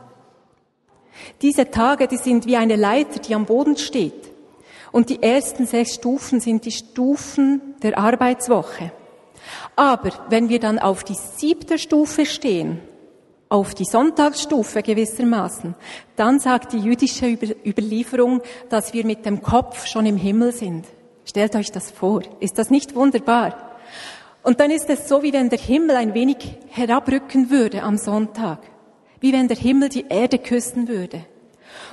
Diese 1.42 1.70
Tage, 1.72 2.08
die 2.08 2.18
sind 2.18 2.46
wie 2.46 2.56
eine 2.56 2.78
Leiter, 2.78 3.20
die 3.20 3.36
am 3.36 3.46
Boden 3.46 3.76
steht. 3.76 4.37
Und 4.92 5.10
die 5.10 5.22
ersten 5.22 5.66
sechs 5.66 5.96
Stufen 5.96 6.40
sind 6.40 6.66
die 6.66 6.72
Stufen 6.72 7.76
der 7.82 7.98
Arbeitswoche. 7.98 8.92
Aber 9.76 10.12
wenn 10.30 10.50
wir 10.50 10.60
dann 10.60 10.80
auf 10.80 11.04
die 11.04 11.16
siebte 11.16 11.78
Stufe 11.78 12.26
stehen, 12.26 12.80
auf 13.50 13.74
die 13.74 13.86
Sonntagsstufe 13.86 14.82
gewissermaßen, 14.82 15.76
dann 16.16 16.40
sagt 16.40 16.74
die 16.74 16.80
jüdische 16.80 17.28
Überlieferung, 17.66 18.42
dass 18.70 18.94
wir 18.94 19.06
mit 19.06 19.26
dem 19.26 19.42
Kopf 19.42 19.86
schon 19.86 20.06
im 20.06 20.18
Himmel 20.18 20.52
sind. 20.52 20.86
Stellt 21.26 21.56
euch 21.56 21.72
das 21.72 21.92
vor. 21.92 22.24
Ist 22.40 22.58
das 22.58 22.70
nicht 22.70 22.96
wunderbar? 22.96 23.78
Und 24.44 24.60
dann 24.60 24.72
ist 24.72 24.90
es 24.90 25.08
so, 25.08 25.24
wie 25.24 25.34
wenn 25.34 25.50
der 25.50 25.60
Himmel 25.60 25.96
ein 25.96 26.14
wenig 26.14 26.38
herabrücken 26.70 27.50
würde 27.50 27.84
am 27.84 27.98
Sonntag. 27.98 28.60
Wie 29.20 29.34
wenn 29.34 29.48
der 29.48 29.58
Himmel 29.58 29.90
die 29.90 30.06
Erde 30.08 30.38
küssen 30.38 30.88
würde. 30.88 31.26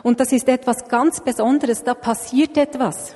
Und 0.02 0.20
das 0.20 0.32
ist 0.32 0.48
etwas 0.48 0.88
ganz 0.88 1.20
Besonderes. 1.20 1.82
Da 1.84 1.94
passiert 1.94 2.56
etwas. 2.56 3.14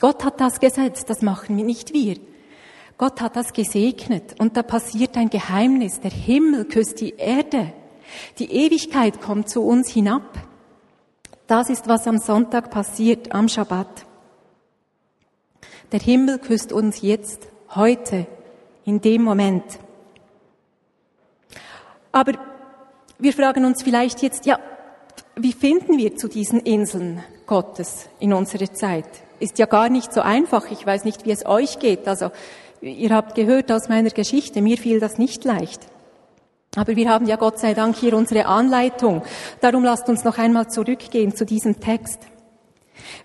Gott 0.00 0.24
hat 0.24 0.40
das 0.40 0.60
gesetzt. 0.60 1.08
Das 1.08 1.22
machen 1.22 1.56
wir 1.56 1.64
nicht 1.64 1.92
wir. 1.92 2.16
Gott 2.98 3.20
hat 3.20 3.36
das 3.36 3.52
gesegnet. 3.52 4.38
Und 4.38 4.56
da 4.56 4.62
passiert 4.62 5.16
ein 5.16 5.30
Geheimnis. 5.30 6.00
Der 6.00 6.10
Himmel 6.10 6.64
küsst 6.64 7.00
die 7.00 7.14
Erde. 7.16 7.72
Die 8.38 8.50
Ewigkeit 8.52 9.20
kommt 9.20 9.48
zu 9.48 9.62
uns 9.62 9.88
hinab. 9.88 10.38
Das 11.46 11.70
ist, 11.70 11.88
was 11.88 12.06
am 12.06 12.18
Sonntag 12.18 12.70
passiert, 12.70 13.32
am 13.32 13.48
Schabbat. 13.48 14.06
Der 15.92 16.00
Himmel 16.00 16.38
küsst 16.38 16.72
uns 16.72 17.02
jetzt, 17.02 17.46
heute, 17.74 18.26
in 18.84 19.00
dem 19.00 19.22
Moment. 19.22 19.64
Aber 22.10 22.32
wir 23.18 23.32
fragen 23.32 23.64
uns 23.64 23.82
vielleicht 23.82 24.22
jetzt, 24.22 24.46
ja, 24.46 24.58
wie 25.38 25.52
finden 25.52 25.98
wir 25.98 26.16
zu 26.16 26.28
diesen 26.28 26.60
Inseln 26.60 27.22
Gottes 27.46 28.08
in 28.18 28.32
unserer 28.32 28.72
Zeit? 28.72 29.04
Ist 29.38 29.58
ja 29.58 29.66
gar 29.66 29.90
nicht 29.90 30.12
so 30.12 30.22
einfach. 30.22 30.70
Ich 30.70 30.86
weiß 30.86 31.04
nicht, 31.04 31.26
wie 31.26 31.30
es 31.30 31.44
euch 31.44 31.78
geht. 31.78 32.08
Also, 32.08 32.30
ihr 32.80 33.10
habt 33.10 33.34
gehört 33.34 33.70
aus 33.70 33.90
meiner 33.90 34.08
Geschichte, 34.08 34.62
mir 34.62 34.78
fiel 34.78 34.98
das 34.98 35.18
nicht 35.18 35.44
leicht. 35.44 35.80
Aber 36.74 36.96
wir 36.96 37.10
haben 37.10 37.26
ja 37.26 37.36
Gott 37.36 37.58
sei 37.58 37.74
Dank 37.74 37.96
hier 37.96 38.14
unsere 38.14 38.46
Anleitung. 38.46 39.22
Darum 39.60 39.84
lasst 39.84 40.08
uns 40.08 40.24
noch 40.24 40.38
einmal 40.38 40.68
zurückgehen 40.68 41.34
zu 41.34 41.44
diesem 41.44 41.80
Text. 41.80 42.20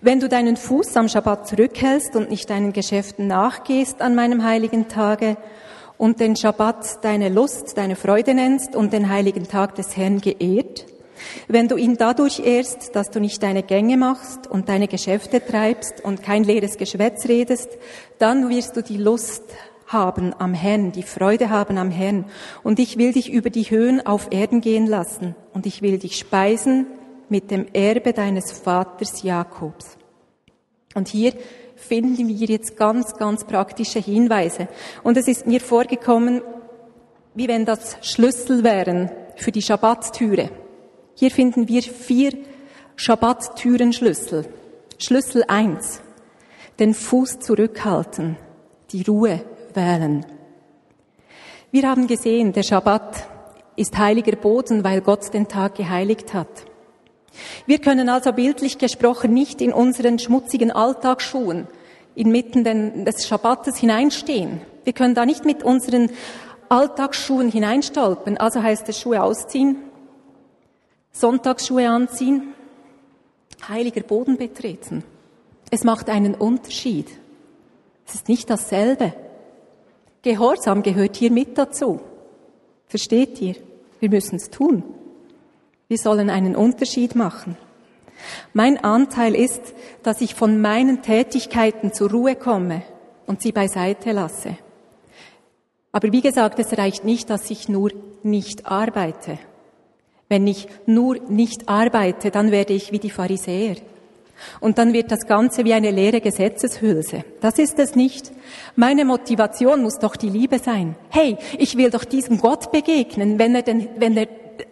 Wenn 0.02 0.20
du 0.20 0.28
deinen 0.28 0.56
Fuß 0.56 0.96
am 0.98 1.08
Schabbat 1.08 1.48
zurückhältst 1.48 2.14
und 2.14 2.28
nicht 2.28 2.50
deinen 2.50 2.74
Geschäften 2.74 3.26
nachgehst 3.26 4.02
an 4.02 4.14
meinem 4.14 4.44
heiligen 4.44 4.88
Tage 4.88 5.38
und 5.96 6.20
den 6.20 6.36
Schabbat 6.36 7.04
deine 7.04 7.30
Lust, 7.30 7.76
deine 7.78 7.96
Freude 7.96 8.34
nennst 8.34 8.76
und 8.76 8.92
den 8.92 9.08
heiligen 9.08 9.48
Tag 9.48 9.76
des 9.76 9.96
Herrn 9.96 10.20
geehrt, 10.20 10.86
wenn 11.48 11.68
du 11.68 11.76
ihn 11.76 11.96
dadurch 11.96 12.40
ehrst, 12.40 12.94
dass 12.94 13.10
du 13.10 13.20
nicht 13.20 13.42
deine 13.42 13.62
Gänge 13.62 13.96
machst 13.96 14.46
und 14.46 14.68
deine 14.68 14.88
Geschäfte 14.88 15.44
treibst 15.44 16.04
und 16.04 16.22
kein 16.22 16.44
leeres 16.44 16.76
Geschwätz 16.76 17.28
redest, 17.28 17.68
dann 18.18 18.48
wirst 18.48 18.76
du 18.76 18.82
die 18.82 18.96
Lust 18.96 19.42
haben 19.86 20.34
am 20.38 20.54
Herrn, 20.54 20.92
die 20.92 21.02
Freude 21.02 21.50
haben 21.50 21.78
am 21.78 21.90
Herrn. 21.90 22.24
Und 22.62 22.78
ich 22.78 22.98
will 22.98 23.12
dich 23.12 23.32
über 23.32 23.50
die 23.50 23.64
Höhen 23.64 24.04
auf 24.04 24.28
Erden 24.30 24.60
gehen 24.60 24.86
lassen 24.86 25.34
und 25.52 25.66
ich 25.66 25.82
will 25.82 25.98
dich 25.98 26.16
speisen 26.18 26.86
mit 27.28 27.50
dem 27.50 27.66
Erbe 27.72 28.12
deines 28.12 28.52
Vaters 28.52 29.22
Jakobs. 29.22 29.96
Und 30.94 31.08
hier 31.08 31.32
finden 31.76 32.28
wir 32.28 32.46
jetzt 32.46 32.76
ganz, 32.76 33.14
ganz 33.16 33.44
praktische 33.44 33.98
Hinweise. 33.98 34.68
Und 35.02 35.16
es 35.16 35.28
ist 35.28 35.46
mir 35.46 35.60
vorgekommen, 35.60 36.42
wie 37.34 37.48
wenn 37.48 37.64
das 37.64 37.96
Schlüssel 38.02 38.62
wären 38.62 39.10
für 39.36 39.52
die 39.52 39.62
Schabbattüre. 39.62 40.50
Hier 41.14 41.30
finden 41.30 41.68
wir 41.68 41.82
vier 41.82 42.32
Schabbattürenschlüssel. 42.96 44.46
Schlüssel 44.98 45.44
eins: 45.48 46.00
Den 46.78 46.94
Fuß 46.94 47.40
zurückhalten, 47.40 48.36
die 48.90 49.02
Ruhe 49.02 49.40
wählen. 49.74 50.24
Wir 51.70 51.88
haben 51.88 52.06
gesehen, 52.06 52.52
der 52.52 52.62
Schabbat 52.62 53.26
ist 53.76 53.96
heiliger 53.96 54.36
Boden, 54.36 54.84
weil 54.84 55.00
Gott 55.00 55.32
den 55.32 55.48
Tag 55.48 55.76
geheiligt 55.76 56.34
hat. 56.34 56.66
Wir 57.66 57.78
können 57.78 58.08
also 58.08 58.32
bildlich 58.32 58.78
gesprochen 58.78 59.32
nicht 59.32 59.60
in 59.62 59.72
unseren 59.72 60.18
schmutzigen 60.18 60.70
Alltagsschuhen 60.70 61.66
inmitten 62.14 63.04
des 63.04 63.26
Schabbates 63.26 63.78
hineinstehen. 63.78 64.60
Wir 64.84 64.92
können 64.92 65.14
da 65.14 65.24
nicht 65.24 65.44
mit 65.44 65.62
unseren 65.62 66.10
Alltagsschuhen 66.68 67.50
hineinstolpern. 67.50 68.36
Also 68.36 68.62
heißt 68.62 68.88
es 68.88 69.00
Schuhe 69.00 69.22
ausziehen, 69.22 69.76
Sonntagsschuhe 71.12 71.88
anziehen, 71.88 72.54
heiliger 73.68 74.02
Boden 74.02 74.36
betreten. 74.36 75.04
Es 75.70 75.84
macht 75.84 76.08
einen 76.08 76.34
Unterschied. 76.34 77.08
Es 78.06 78.14
ist 78.14 78.28
nicht 78.28 78.50
dasselbe. 78.50 79.14
Gehorsam 80.22 80.82
gehört 80.82 81.16
hier 81.16 81.30
mit 81.30 81.56
dazu. 81.56 82.00
Versteht 82.86 83.40
ihr? 83.40 83.56
Wir 84.00 84.10
müssen 84.10 84.36
es 84.36 84.50
tun. 84.50 84.82
Wir 85.88 85.98
sollen 85.98 86.30
einen 86.30 86.56
Unterschied 86.56 87.14
machen. 87.14 87.56
Mein 88.52 88.82
Anteil 88.82 89.34
ist, 89.34 89.74
dass 90.02 90.20
ich 90.20 90.34
von 90.34 90.60
meinen 90.60 91.02
Tätigkeiten 91.02 91.92
zur 91.92 92.10
Ruhe 92.10 92.36
komme 92.36 92.82
und 93.26 93.42
sie 93.42 93.52
beiseite 93.52 94.12
lasse. 94.12 94.56
Aber 95.92 96.10
wie 96.12 96.20
gesagt, 96.20 96.58
es 96.58 96.76
reicht 96.76 97.04
nicht, 97.04 97.28
dass 97.30 97.50
ich 97.50 97.68
nur 97.68 97.90
nicht 98.22 98.66
arbeite. 98.66 99.38
Wenn 100.32 100.46
ich 100.46 100.66
nur 100.86 101.18
nicht 101.28 101.68
arbeite, 101.68 102.30
dann 102.30 102.52
werde 102.52 102.72
ich 102.72 102.90
wie 102.90 102.98
die 102.98 103.10
Pharisäer. 103.10 103.76
Und 104.60 104.78
dann 104.78 104.94
wird 104.94 105.12
das 105.12 105.26
Ganze 105.26 105.66
wie 105.66 105.74
eine 105.74 105.90
leere 105.90 106.22
Gesetzeshülse. 106.22 107.22
Das 107.42 107.58
ist 107.58 107.78
es 107.78 107.94
nicht. 107.96 108.32
Meine 108.74 109.04
Motivation 109.04 109.82
muss 109.82 109.98
doch 109.98 110.16
die 110.16 110.30
Liebe 110.30 110.58
sein. 110.58 110.96
Hey, 111.10 111.36
ich 111.58 111.76
will 111.76 111.90
doch 111.90 112.04
diesem 112.04 112.40
Gott 112.40 112.72
begegnen, 112.72 113.38
wenn 113.38 113.54
er, 113.54 113.60
denn, 113.60 113.90
wenn 113.98 114.16
er 114.16 114.26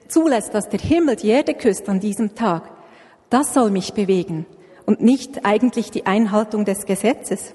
zulässt, 0.08 0.54
dass 0.54 0.70
der 0.70 0.80
Himmel 0.80 1.16
die 1.16 1.28
Erde 1.28 1.52
küsst 1.52 1.90
an 1.90 2.00
diesem 2.00 2.34
Tag, 2.34 2.62
das 3.28 3.52
soll 3.52 3.70
mich 3.70 3.92
bewegen 3.92 4.46
und 4.86 5.02
nicht 5.02 5.44
eigentlich 5.44 5.90
die 5.90 6.06
Einhaltung 6.06 6.64
des 6.64 6.86
Gesetzes. 6.86 7.52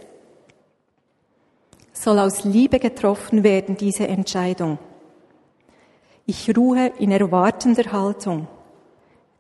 Soll 1.92 2.20
aus 2.20 2.44
Liebe 2.44 2.78
getroffen 2.78 3.44
werden, 3.44 3.78
diese 3.78 4.08
Entscheidung. 4.08 4.78
Ich 6.28 6.58
ruhe 6.58 6.92
in 6.98 7.12
erwartender 7.12 7.92
Haltung. 7.92 8.48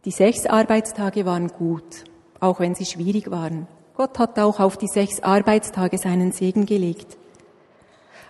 Die 0.06 0.12
sechs 0.12 0.46
Arbeitstage 0.46 1.26
waren 1.26 1.48
gut, 1.48 2.04
auch 2.40 2.60
wenn 2.60 2.76
sie 2.76 2.86
schwierig 2.86 3.32
waren. 3.32 3.68
Gott 3.96 4.20
hat 4.20 4.38
auch 4.38 4.60
auf 4.60 4.78
die 4.78 4.88
sechs 4.88 5.20
Arbeitstage 5.24 5.98
seinen 5.98 6.32
Segen 6.32 6.68
gelegt. 6.68 7.18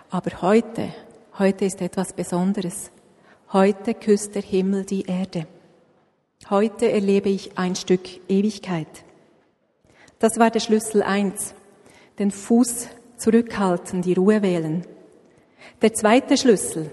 Aber 0.08 0.40
heute, 0.40 0.88
heute 1.38 1.66
ist 1.66 1.82
etwas 1.82 2.14
Besonderes. 2.14 2.90
Heute 3.52 3.92
küsst 3.92 4.34
der 4.34 4.42
Himmel 4.42 4.86
die 4.86 5.02
Erde. 5.02 5.46
Heute 6.48 6.90
erlebe 6.90 7.28
ich 7.28 7.58
ein 7.58 7.76
Stück 7.76 8.08
Ewigkeit. 8.26 9.04
Das 10.18 10.38
war 10.38 10.50
der 10.50 10.60
Schlüssel 10.60 11.02
eins. 11.02 11.54
Den 12.18 12.30
Fuß 12.30 12.88
zurückhalten, 13.18 14.00
die 14.00 14.14
Ruhe 14.14 14.40
wählen. 14.40 14.86
Der 15.82 15.92
zweite 15.92 16.38
Schlüssel. 16.38 16.90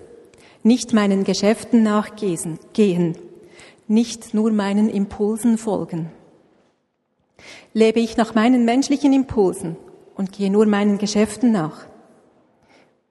Nicht 0.63 0.93
meinen 0.93 1.23
Geschäften 1.23 1.83
nachgehen, 1.83 2.57
gehen. 2.73 3.17
Nicht 3.87 4.33
nur 4.33 4.51
meinen 4.51 4.89
Impulsen 4.89 5.57
folgen. 5.57 6.09
Lebe 7.73 7.99
ich 7.99 8.17
nach 8.17 8.33
meinen 8.33 8.65
menschlichen 8.65 9.13
Impulsen 9.13 9.75
und 10.15 10.31
gehe 10.31 10.49
nur 10.49 10.65
meinen 10.65 10.97
Geschäften 10.97 11.51
nach? 11.51 11.85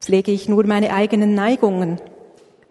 Pflege 0.01 0.33
ich 0.33 0.49
nur 0.49 0.67
meine 0.67 0.93
eigenen 0.93 1.35
Neigungen 1.35 2.01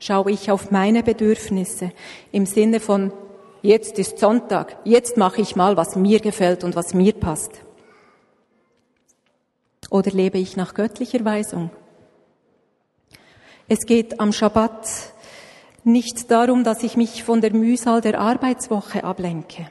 schaue 0.01 0.31
ich 0.31 0.51
auf 0.51 0.71
meine 0.71 1.03
Bedürfnisse 1.03 1.91
im 2.31 2.45
Sinne 2.45 2.79
von, 2.79 3.13
jetzt 3.61 3.99
ist 3.99 4.17
Sonntag, 4.17 4.77
jetzt 4.83 5.15
mache 5.15 5.41
ich 5.41 5.55
mal, 5.55 5.77
was 5.77 5.95
mir 5.95 6.19
gefällt 6.19 6.63
und 6.63 6.75
was 6.75 6.93
mir 6.93 7.13
passt. 7.13 7.61
Oder 9.89 10.11
lebe 10.11 10.39
ich 10.39 10.57
nach 10.57 10.73
göttlicher 10.73 11.23
Weisung? 11.23 11.69
Es 13.73 13.85
geht 13.85 14.19
am 14.19 14.33
Schabbat 14.33 14.85
nicht 15.85 16.29
darum, 16.29 16.65
dass 16.65 16.83
ich 16.83 16.97
mich 16.97 17.23
von 17.23 17.39
der 17.39 17.53
Mühsal 17.53 18.01
der 18.01 18.19
Arbeitswoche 18.19 19.05
ablenke. 19.05 19.65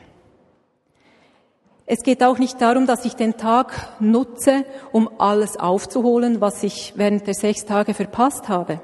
Es 1.84 2.02
geht 2.02 2.22
auch 2.22 2.38
nicht 2.38 2.58
darum, 2.62 2.86
dass 2.86 3.04
ich 3.04 3.12
den 3.12 3.36
Tag 3.36 4.00
nutze, 4.00 4.64
um 4.92 5.10
alles 5.20 5.58
aufzuholen, 5.58 6.40
was 6.40 6.62
ich 6.62 6.94
während 6.96 7.26
der 7.26 7.34
sechs 7.34 7.66
Tage 7.66 7.92
verpasst 7.92 8.48
habe. 8.48 8.80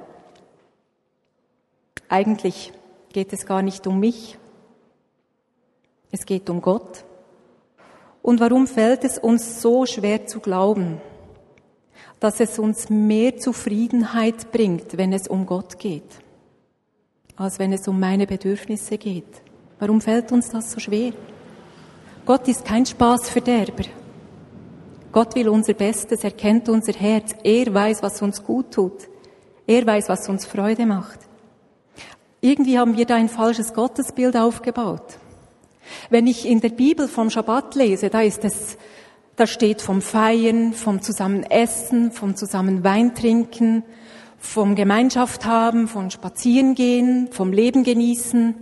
Eigentlich 2.11 2.75
geht 3.11 3.33
es 3.33 3.47
gar 3.47 3.63
nicht 3.63 3.87
um 3.87 3.99
mich. 3.99 4.37
Es 6.13 6.27
geht 6.27 6.51
um 6.51 6.61
Gott. 6.61 7.05
Und 8.21 8.39
warum 8.39 8.67
fällt 8.67 9.03
es 9.03 9.17
uns 9.17 9.63
so 9.63 9.87
schwer 9.87 10.27
zu 10.27 10.41
glauben, 10.41 11.01
dass 12.27 12.41
es 12.41 12.59
uns 12.59 12.91
mehr 12.91 13.37
Zufriedenheit 13.37 14.51
bringt, 14.51 14.99
wenn 14.99 15.13
es 15.13 15.29
um 15.29 15.47
Gott 15.47 15.79
geht, 15.79 16.11
als 17.37 17.61
wenn 17.61 17.73
es 17.73 17.87
um 17.87 18.01
meine 18.01 18.27
Bedürfnisse 18.27 18.99
geht? 18.99 19.43
Warum 19.79 20.01
fällt 20.01 20.33
uns 20.33 20.49
das 20.49 20.73
so 20.73 20.81
schwer? 20.81 21.13
Gott 22.25 22.49
ist 22.49 22.65
kein 22.65 22.85
Spaßverderber. 22.85 23.85
Gott 25.13 25.37
will 25.37 25.49
unser 25.49 25.75
Bestes, 25.75 26.25
er 26.25 26.33
kennt 26.33 26.69
unser 26.69 26.95
Herz, 26.95 27.33
er 27.45 27.73
weiß, 27.73 28.03
was 28.03 28.21
uns 28.21 28.43
gut 28.43 28.73
tut, 28.73 29.09
er 29.65 29.87
weiß, 29.87 30.09
was 30.09 30.29
uns 30.29 30.47
Freude 30.47 30.85
macht. 30.85 31.21
Irgendwie 32.41 32.77
haben 32.77 32.97
wir 32.97 33.07
da 33.07 33.15
ein 33.15 33.29
falsches 33.29 33.73
Gottesbild 33.73 34.37
aufgebaut. 34.37 35.21
Wenn 36.11 36.27
ich 36.27 36.45
in 36.45 36.61
der 36.61 36.71
Bibel 36.71 37.07
vom 37.07 37.31
Schabbat 37.31 37.77
lese, 37.77 38.11
da 38.11 38.23
ist 38.23 38.45
es, 38.45 38.77
da 39.37 39.47
steht 39.47 39.83
vom 39.83 40.01
Feiern, 40.01 40.73
vom 40.73 41.03
Zusammenessen, 41.03 42.11
vom 42.11 42.37
zusammen 42.37 42.83
Wein 42.85 43.15
trinken, 43.15 43.85
vom 44.39 44.75
Gemeinschaft 44.75 45.45
haben, 45.45 45.89
von 45.89 46.11
Spazierengehen, 46.11 47.31
vom 47.33 47.53
Leben 47.53 47.85
genießen, 47.85 48.55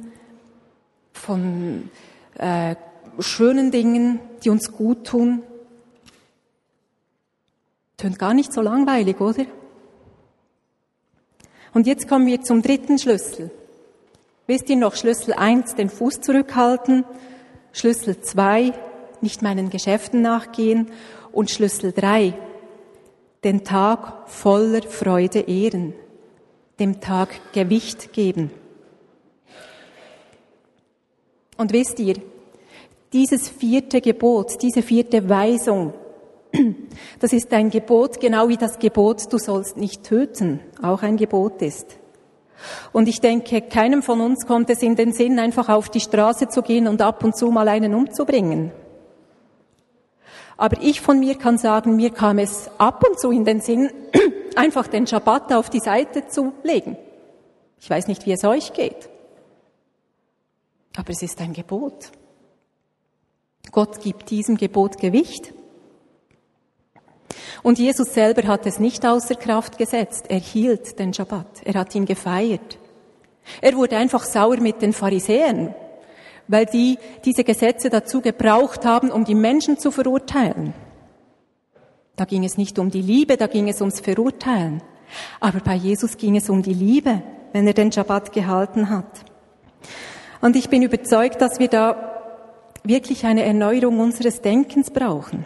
von 1.12 1.90
äh, 2.38 2.74
schönen 3.20 3.70
Dingen, 3.70 4.18
die 4.42 4.50
uns 4.50 4.72
gut 4.72 5.06
tun. 5.06 5.42
Tönt 7.96 8.18
gar 8.18 8.34
nicht 8.34 8.52
so 8.52 8.60
langweilig, 8.60 9.20
oder? 9.20 9.46
Und 11.72 11.86
jetzt 11.86 12.08
kommen 12.08 12.26
wir 12.26 12.42
zum 12.42 12.62
dritten 12.62 12.98
Schlüssel. 12.98 13.50
Wisst 14.48 14.68
ihr 14.68 14.76
noch, 14.76 14.96
Schlüssel 14.96 15.34
eins 15.34 15.74
den 15.76 15.88
Fuß 15.88 16.20
zurückhalten, 16.20 17.04
Schlüssel 17.72 18.20
zwei 18.20 18.72
nicht 19.24 19.42
meinen 19.42 19.70
Geschäften 19.70 20.22
nachgehen 20.22 20.92
und 21.32 21.50
Schlüssel 21.50 21.90
drei 21.90 22.34
den 23.44 23.62
Tag 23.62 24.28
voller 24.28 24.82
Freude 24.82 25.40
ehren, 25.40 25.92
dem 26.80 27.00
Tag 27.00 27.52
Gewicht 27.52 28.12
geben. 28.12 28.50
Und 31.56 31.72
wisst 31.72 32.00
ihr, 32.00 32.16
dieses 33.12 33.48
vierte 33.48 34.00
Gebot, 34.00 34.62
diese 34.62 34.82
vierte 34.82 35.28
Weisung, 35.28 35.92
das 37.20 37.32
ist 37.32 37.52
ein 37.52 37.70
Gebot, 37.70 38.18
genau 38.18 38.48
wie 38.48 38.56
das 38.56 38.78
Gebot, 38.78 39.32
du 39.32 39.38
sollst 39.38 39.76
nicht 39.76 40.04
töten, 40.04 40.60
auch 40.82 41.02
ein 41.02 41.16
Gebot 41.16 41.62
ist. 41.62 41.98
Und 42.92 43.08
ich 43.08 43.20
denke, 43.20 43.60
keinem 43.60 44.02
von 44.02 44.20
uns 44.20 44.46
kommt 44.46 44.70
es 44.70 44.82
in 44.82 44.96
den 44.96 45.12
Sinn, 45.12 45.38
einfach 45.38 45.68
auf 45.68 45.90
die 45.90 46.00
Straße 46.00 46.48
zu 46.48 46.62
gehen 46.62 46.88
und 46.88 47.02
ab 47.02 47.22
und 47.22 47.36
zu 47.36 47.50
mal 47.50 47.68
einen 47.68 47.94
umzubringen. 47.94 48.72
Aber 50.56 50.80
ich 50.80 51.00
von 51.00 51.18
mir 51.18 51.36
kann 51.36 51.58
sagen, 51.58 51.96
mir 51.96 52.10
kam 52.10 52.38
es 52.38 52.70
ab 52.78 53.04
und 53.08 53.18
zu 53.18 53.30
in 53.30 53.44
den 53.44 53.60
Sinn, 53.60 53.90
einfach 54.56 54.86
den 54.86 55.06
Schabbat 55.06 55.52
auf 55.52 55.70
die 55.70 55.80
Seite 55.80 56.28
zu 56.28 56.52
legen. 56.62 56.96
Ich 57.80 57.90
weiß 57.90 58.06
nicht, 58.06 58.24
wie 58.26 58.32
es 58.32 58.44
euch 58.44 58.72
geht. 58.72 59.08
Aber 60.96 61.10
es 61.10 61.22
ist 61.22 61.40
ein 61.40 61.52
Gebot. 61.52 62.12
Gott 63.72 64.00
gibt 64.00 64.30
diesem 64.30 64.56
Gebot 64.56 64.98
Gewicht. 64.98 65.52
Und 67.62 67.78
Jesus 67.78 68.14
selber 68.14 68.46
hat 68.46 68.66
es 68.66 68.78
nicht 68.78 69.04
außer 69.04 69.34
Kraft 69.34 69.78
gesetzt. 69.78 70.26
Er 70.28 70.38
hielt 70.38 70.98
den 70.98 71.12
Schabbat. 71.12 71.62
Er 71.64 71.74
hat 71.74 71.94
ihn 71.94 72.04
gefeiert. 72.04 72.78
Er 73.60 73.74
wurde 73.74 73.96
einfach 73.96 74.24
sauer 74.24 74.58
mit 74.58 74.80
den 74.80 74.92
Pharisäern, 74.92 75.74
weil 76.48 76.66
die 76.66 76.98
diese 77.24 77.44
Gesetze 77.44 77.90
dazu 77.90 78.20
gebraucht 78.20 78.84
haben, 78.84 79.10
um 79.10 79.24
die 79.24 79.34
Menschen 79.34 79.78
zu 79.78 79.90
verurteilen. 79.90 80.74
Da 82.16 82.24
ging 82.24 82.44
es 82.44 82.56
nicht 82.56 82.78
um 82.78 82.90
die 82.90 83.02
Liebe, 83.02 83.36
da 83.36 83.46
ging 83.46 83.68
es 83.68 83.80
ums 83.80 84.00
Verurteilen. 84.00 84.82
Aber 85.40 85.60
bei 85.60 85.74
Jesus 85.74 86.16
ging 86.16 86.36
es 86.36 86.48
um 86.48 86.62
die 86.62 86.74
Liebe, 86.74 87.22
wenn 87.52 87.66
er 87.66 87.74
den 87.74 87.92
Schabbat 87.92 88.32
gehalten 88.32 88.90
hat. 88.90 89.24
Und 90.40 90.56
ich 90.56 90.68
bin 90.68 90.82
überzeugt, 90.82 91.40
dass 91.40 91.58
wir 91.58 91.68
da 91.68 92.14
wirklich 92.84 93.24
eine 93.24 93.44
Erneuerung 93.44 93.98
unseres 94.00 94.42
Denkens 94.42 94.90
brauchen. 94.90 95.44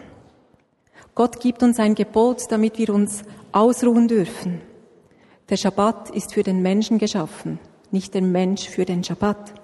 Gott 1.15 1.41
gibt 1.41 1.63
uns 1.63 1.79
ein 1.79 1.95
Gebot, 1.95 2.43
damit 2.51 2.79
wir 2.79 2.91
uns 2.91 3.23
ausruhen 3.53 4.09
dürfen. 4.09 4.61
Der 5.49 5.57
Schabbat 5.57 6.11
ist 6.11 6.35
für 6.35 6.43
den 6.43 6.63
Menschen 6.63 6.99
geschaffen, 6.99 7.59
nicht 7.91 8.15
der 8.15 8.23
Mensch 8.23 8.69
für 8.69 8.85
den 8.85 9.03
Schabbat. 9.03 9.55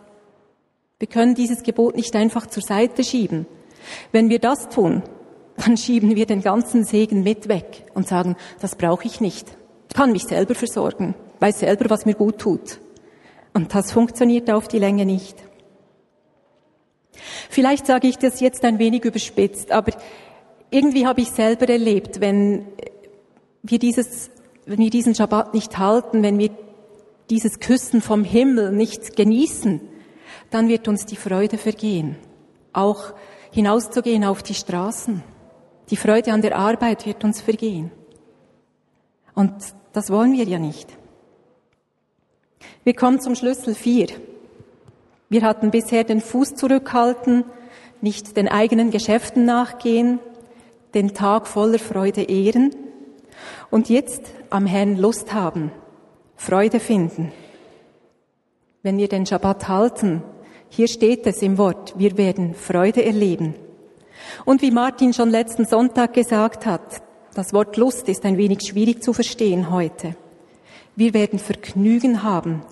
Wir 1.04 1.10
können 1.10 1.34
dieses 1.34 1.62
Gebot 1.62 1.96
nicht 1.96 2.16
einfach 2.16 2.46
zur 2.46 2.62
Seite 2.62 3.04
schieben. 3.04 3.44
Wenn 4.10 4.30
wir 4.30 4.38
das 4.38 4.70
tun, 4.70 5.02
dann 5.58 5.76
schieben 5.76 6.16
wir 6.16 6.24
den 6.24 6.40
ganzen 6.40 6.82
Segen 6.82 7.22
mit 7.22 7.46
weg 7.46 7.84
und 7.92 8.08
sagen, 8.08 8.36
das 8.62 8.74
brauche 8.74 9.04
ich 9.04 9.20
nicht. 9.20 9.46
Ich 9.90 9.94
kann 9.94 10.12
mich 10.12 10.22
selber 10.22 10.54
versorgen, 10.54 11.14
weiß 11.40 11.60
selber, 11.60 11.90
was 11.90 12.06
mir 12.06 12.14
gut 12.14 12.38
tut. 12.38 12.80
Und 13.52 13.74
das 13.74 13.92
funktioniert 13.92 14.50
auf 14.50 14.66
die 14.66 14.78
Länge 14.78 15.04
nicht. 15.04 15.36
Vielleicht 17.50 17.84
sage 17.84 18.08
ich 18.08 18.16
das 18.16 18.40
jetzt 18.40 18.64
ein 18.64 18.78
wenig 18.78 19.04
überspitzt, 19.04 19.72
aber 19.72 19.92
irgendwie 20.70 21.06
habe 21.06 21.20
ich 21.20 21.32
selber 21.32 21.68
erlebt, 21.68 22.22
wenn 22.22 22.64
wir 23.62 23.78
dieses, 23.78 24.30
wenn 24.64 24.78
wir 24.78 24.88
diesen 24.88 25.14
Schabbat 25.14 25.52
nicht 25.52 25.76
halten, 25.76 26.22
wenn 26.22 26.38
wir 26.38 26.48
dieses 27.28 27.60
Küssen 27.60 28.00
vom 28.00 28.24
Himmel 28.24 28.72
nicht 28.72 29.16
genießen, 29.16 29.82
dann 30.54 30.68
wird 30.68 30.86
uns 30.86 31.04
die 31.04 31.16
Freude 31.16 31.58
vergehen. 31.58 32.14
Auch 32.72 33.12
hinauszugehen 33.50 34.24
auf 34.24 34.44
die 34.44 34.54
Straßen. 34.54 35.20
Die 35.90 35.96
Freude 35.96 36.32
an 36.32 36.42
der 36.42 36.56
Arbeit 36.56 37.06
wird 37.06 37.24
uns 37.24 37.40
vergehen. 37.40 37.90
Und 39.34 39.52
das 39.92 40.10
wollen 40.10 40.32
wir 40.34 40.44
ja 40.44 40.60
nicht. 40.60 40.96
Wir 42.84 42.94
kommen 42.94 43.20
zum 43.20 43.34
Schlüssel 43.34 43.74
4. 43.74 44.06
Wir 45.28 45.42
hatten 45.42 45.72
bisher 45.72 46.04
den 46.04 46.20
Fuß 46.20 46.54
zurückhalten, 46.54 47.44
nicht 48.00 48.36
den 48.36 48.46
eigenen 48.46 48.92
Geschäften 48.92 49.44
nachgehen, 49.44 50.20
den 50.94 51.14
Tag 51.14 51.48
voller 51.48 51.80
Freude 51.80 52.22
ehren 52.22 52.70
und 53.72 53.88
jetzt 53.88 54.22
am 54.50 54.66
Herrn 54.66 54.96
Lust 54.98 55.34
haben, 55.34 55.72
Freude 56.36 56.78
finden. 56.78 57.32
Wenn 58.84 58.98
wir 58.98 59.08
den 59.08 59.26
Schabbat 59.26 59.66
halten, 59.66 60.22
hier 60.74 60.88
steht 60.88 61.24
es 61.28 61.40
im 61.40 61.56
Wort, 61.56 61.94
wir 61.96 62.18
werden 62.18 62.52
Freude 62.52 63.04
erleben. 63.04 63.54
Und 64.44 64.60
wie 64.60 64.72
Martin 64.72 65.12
schon 65.12 65.30
letzten 65.30 65.66
Sonntag 65.66 66.14
gesagt 66.14 66.66
hat, 66.66 67.00
das 67.32 67.52
Wort 67.52 67.76
Lust 67.76 68.08
ist 68.08 68.24
ein 68.24 68.36
wenig 68.38 68.62
schwierig 68.66 69.00
zu 69.00 69.12
verstehen 69.12 69.70
heute. 69.70 70.16
Wir 70.96 71.14
werden 71.14 71.38
Vergnügen 71.38 72.24
haben, 72.24 72.62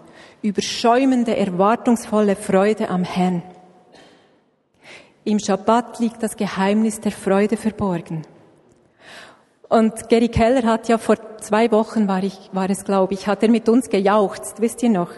überschäumende, 0.43 1.37
erwartungsvolle 1.37 2.35
Freude 2.35 2.91
am 2.91 3.05
Herrn. 3.05 3.45
Im 5.23 5.39
Schabbat 5.39 6.01
liegt 6.01 6.25
das 6.25 6.37
Geheimnis 6.37 6.99
der 6.99 7.13
Freude 7.13 7.57
verborgen. 7.57 8.23
Und 9.69 10.09
Gary 10.09 10.29
Keller 10.29 10.65
hat 10.65 10.89
ja 10.89 10.99
vor 10.99 11.19
zwei 11.41 11.71
Wochen, 11.71 12.09
war, 12.09 12.25
ich, 12.25 12.51
war 12.53 12.69
es 12.69 12.85
glaube 12.85 13.15
ich, 13.15 13.29
hat 13.29 13.45
er 13.45 13.49
mit 13.49 13.69
uns 13.69 13.89
gejauchzt, 13.89 14.61
wisst 14.61 14.83
ihr 14.83 14.91
noch? 14.91 15.11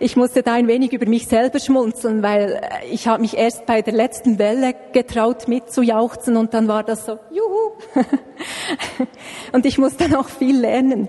Ich 0.00 0.16
musste 0.16 0.42
da 0.42 0.54
ein 0.54 0.66
wenig 0.66 0.92
über 0.92 1.06
mich 1.06 1.28
selber 1.28 1.60
schmunzeln, 1.60 2.22
weil 2.22 2.60
ich 2.90 3.06
habe 3.06 3.22
mich 3.22 3.36
erst 3.36 3.64
bei 3.66 3.80
der 3.80 3.94
letzten 3.94 4.38
Welle 4.38 4.74
getraut 4.92 5.46
mitzujauchzen 5.46 6.36
und 6.36 6.52
dann 6.52 6.68
war 6.68 6.82
das 6.82 7.06
so, 7.06 7.18
juhu. 7.30 7.72
und 9.52 9.64
ich 9.64 9.78
musste 9.78 10.08
noch 10.08 10.28
viel 10.28 10.58
lernen. 10.60 11.08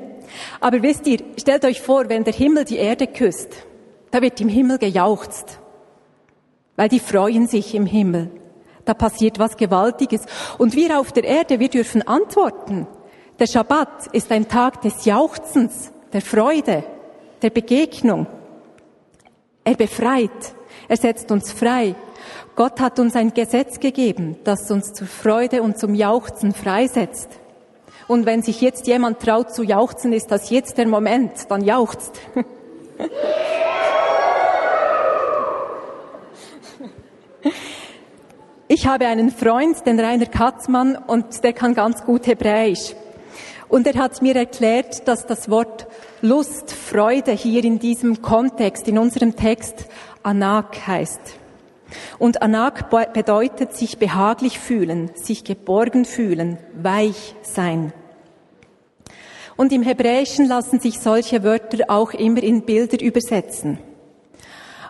Aber 0.59 0.83
wisst 0.83 1.07
ihr, 1.07 1.19
stellt 1.37 1.65
euch 1.65 1.81
vor, 1.81 2.09
wenn 2.09 2.23
der 2.23 2.33
Himmel 2.33 2.65
die 2.65 2.77
Erde 2.77 3.07
küsst, 3.07 3.49
da 4.11 4.21
wird 4.21 4.39
im 4.39 4.49
Himmel 4.49 4.77
gejauchzt 4.77 5.59
weil 6.77 6.87
die 6.87 7.01
freuen 7.01 7.47
sich 7.47 7.75
im 7.75 7.85
Himmel. 7.85 8.31
Da 8.85 8.93
passiert 8.93 9.37
was 9.37 9.57
Gewaltiges. 9.57 10.21
Und 10.57 10.75
wir 10.75 10.97
auf 10.97 11.11
der 11.11 11.25
Erde, 11.25 11.59
wir 11.59 11.67
dürfen 11.67 12.07
antworten. 12.07 12.87
Der 13.39 13.47
Schabbat 13.47 14.07
ist 14.13 14.31
ein 14.31 14.47
Tag 14.47 14.81
des 14.81 15.03
Jauchzens, 15.03 15.91
der 16.13 16.21
Freude, 16.21 16.83
der 17.41 17.49
Begegnung. 17.49 18.27
Er 19.63 19.75
befreit, 19.75 20.53
er 20.87 20.97
setzt 20.97 21.31
uns 21.31 21.51
frei. 21.51 21.95
Gott 22.55 22.79
hat 22.79 22.99
uns 22.99 23.15
ein 23.15 23.33
Gesetz 23.33 23.79
gegeben, 23.79 24.37
das 24.43 24.71
uns 24.71 24.93
zur 24.93 25.07
Freude 25.07 25.61
und 25.61 25.77
zum 25.77 25.93
Jauchzen 25.93 26.53
freisetzt. 26.53 27.29
Und 28.07 28.25
wenn 28.25 28.41
sich 28.41 28.61
jetzt 28.61 28.87
jemand 28.87 29.19
traut 29.19 29.53
zu 29.53 29.63
jauchzen, 29.63 30.13
ist 30.13 30.31
das 30.31 30.49
jetzt 30.49 30.77
der 30.77 30.87
Moment, 30.87 31.49
dann 31.49 31.63
jauchzt. 31.63 32.19
Ich 38.69 38.85
habe 38.85 39.07
einen 39.07 39.31
Freund, 39.31 39.85
den 39.85 39.97
Rainer 39.97 40.25
Katzmann, 40.25 40.97
und 40.97 41.41
der 41.45 41.53
kann 41.53 41.73
ganz 41.73 42.03
gut 42.03 42.27
Hebräisch. 42.27 42.95
Und 43.69 43.87
er 43.87 43.93
hat 43.95 44.21
mir 44.21 44.35
erklärt, 44.35 45.07
dass 45.07 45.25
das 45.25 45.49
Wort 45.49 45.86
Lust, 46.21 46.71
Freude 46.71 47.31
hier 47.31 47.63
in 47.63 47.77
diesem 47.77 48.23
Kontext, 48.23 48.87
in 48.87 48.97
unserem 48.97 49.35
Text, 49.35 49.85
Anak 50.23 50.87
heißt. 50.87 51.19
Und 52.17 52.41
Anak 52.41 52.89
bedeutet 53.13 53.73
sich 53.75 53.99
behaglich 53.99 54.57
fühlen, 54.57 55.11
sich 55.13 55.43
geborgen 55.43 56.05
fühlen, 56.05 56.57
weich 56.73 57.35
sein. 57.43 57.93
Und 59.57 59.71
im 59.71 59.83
Hebräischen 59.83 60.47
lassen 60.47 60.79
sich 60.79 60.99
solche 60.99 61.43
Wörter 61.43 61.85
auch 61.87 62.13
immer 62.13 62.41
in 62.41 62.63
Bilder 62.63 62.99
übersetzen. 62.99 63.77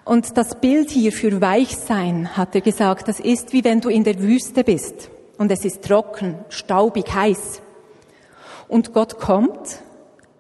Und 0.06 0.38
das 0.38 0.56
Bild 0.62 0.90
hier 0.92 1.12
für 1.12 1.42
Weichsein, 1.42 2.38
hat 2.38 2.56
er 2.56 2.62
gesagt, 2.62 3.10
das 3.10 3.20
ist 3.20 3.52
wie 3.52 3.66
wenn 3.66 3.82
du 3.82 3.90
in 3.90 4.06
der 4.06 4.22
Wüste 4.22 4.64
bist 4.64 5.10
und 5.38 5.52
es 5.52 5.66
ist 5.66 5.84
trocken, 5.84 6.36
staubig, 6.48 7.14
heiß. 7.14 7.62
Und 8.70 8.94
Gott 8.94 9.20
kommt 9.20 9.82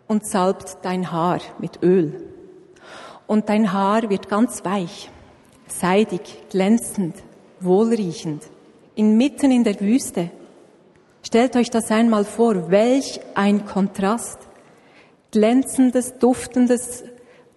und 0.07 0.25
salbt 0.25 0.77
dein 0.83 1.11
Haar 1.11 1.39
mit 1.59 1.83
Öl. 1.83 2.23
Und 3.27 3.49
dein 3.49 3.73
Haar 3.73 4.09
wird 4.09 4.29
ganz 4.29 4.63
weich, 4.63 5.09
seidig, 5.67 6.21
glänzend, 6.49 7.15
wohlriechend, 7.59 8.43
inmitten 8.95 9.51
in 9.51 9.63
der 9.63 9.79
Wüste. 9.79 10.31
Stellt 11.21 11.55
euch 11.55 11.69
das 11.69 11.91
einmal 11.91 12.23
vor, 12.23 12.71
welch 12.71 13.19
ein 13.35 13.65
Kontrast. 13.65 14.39
Glänzendes, 15.31 16.17
duftendes, 16.19 17.03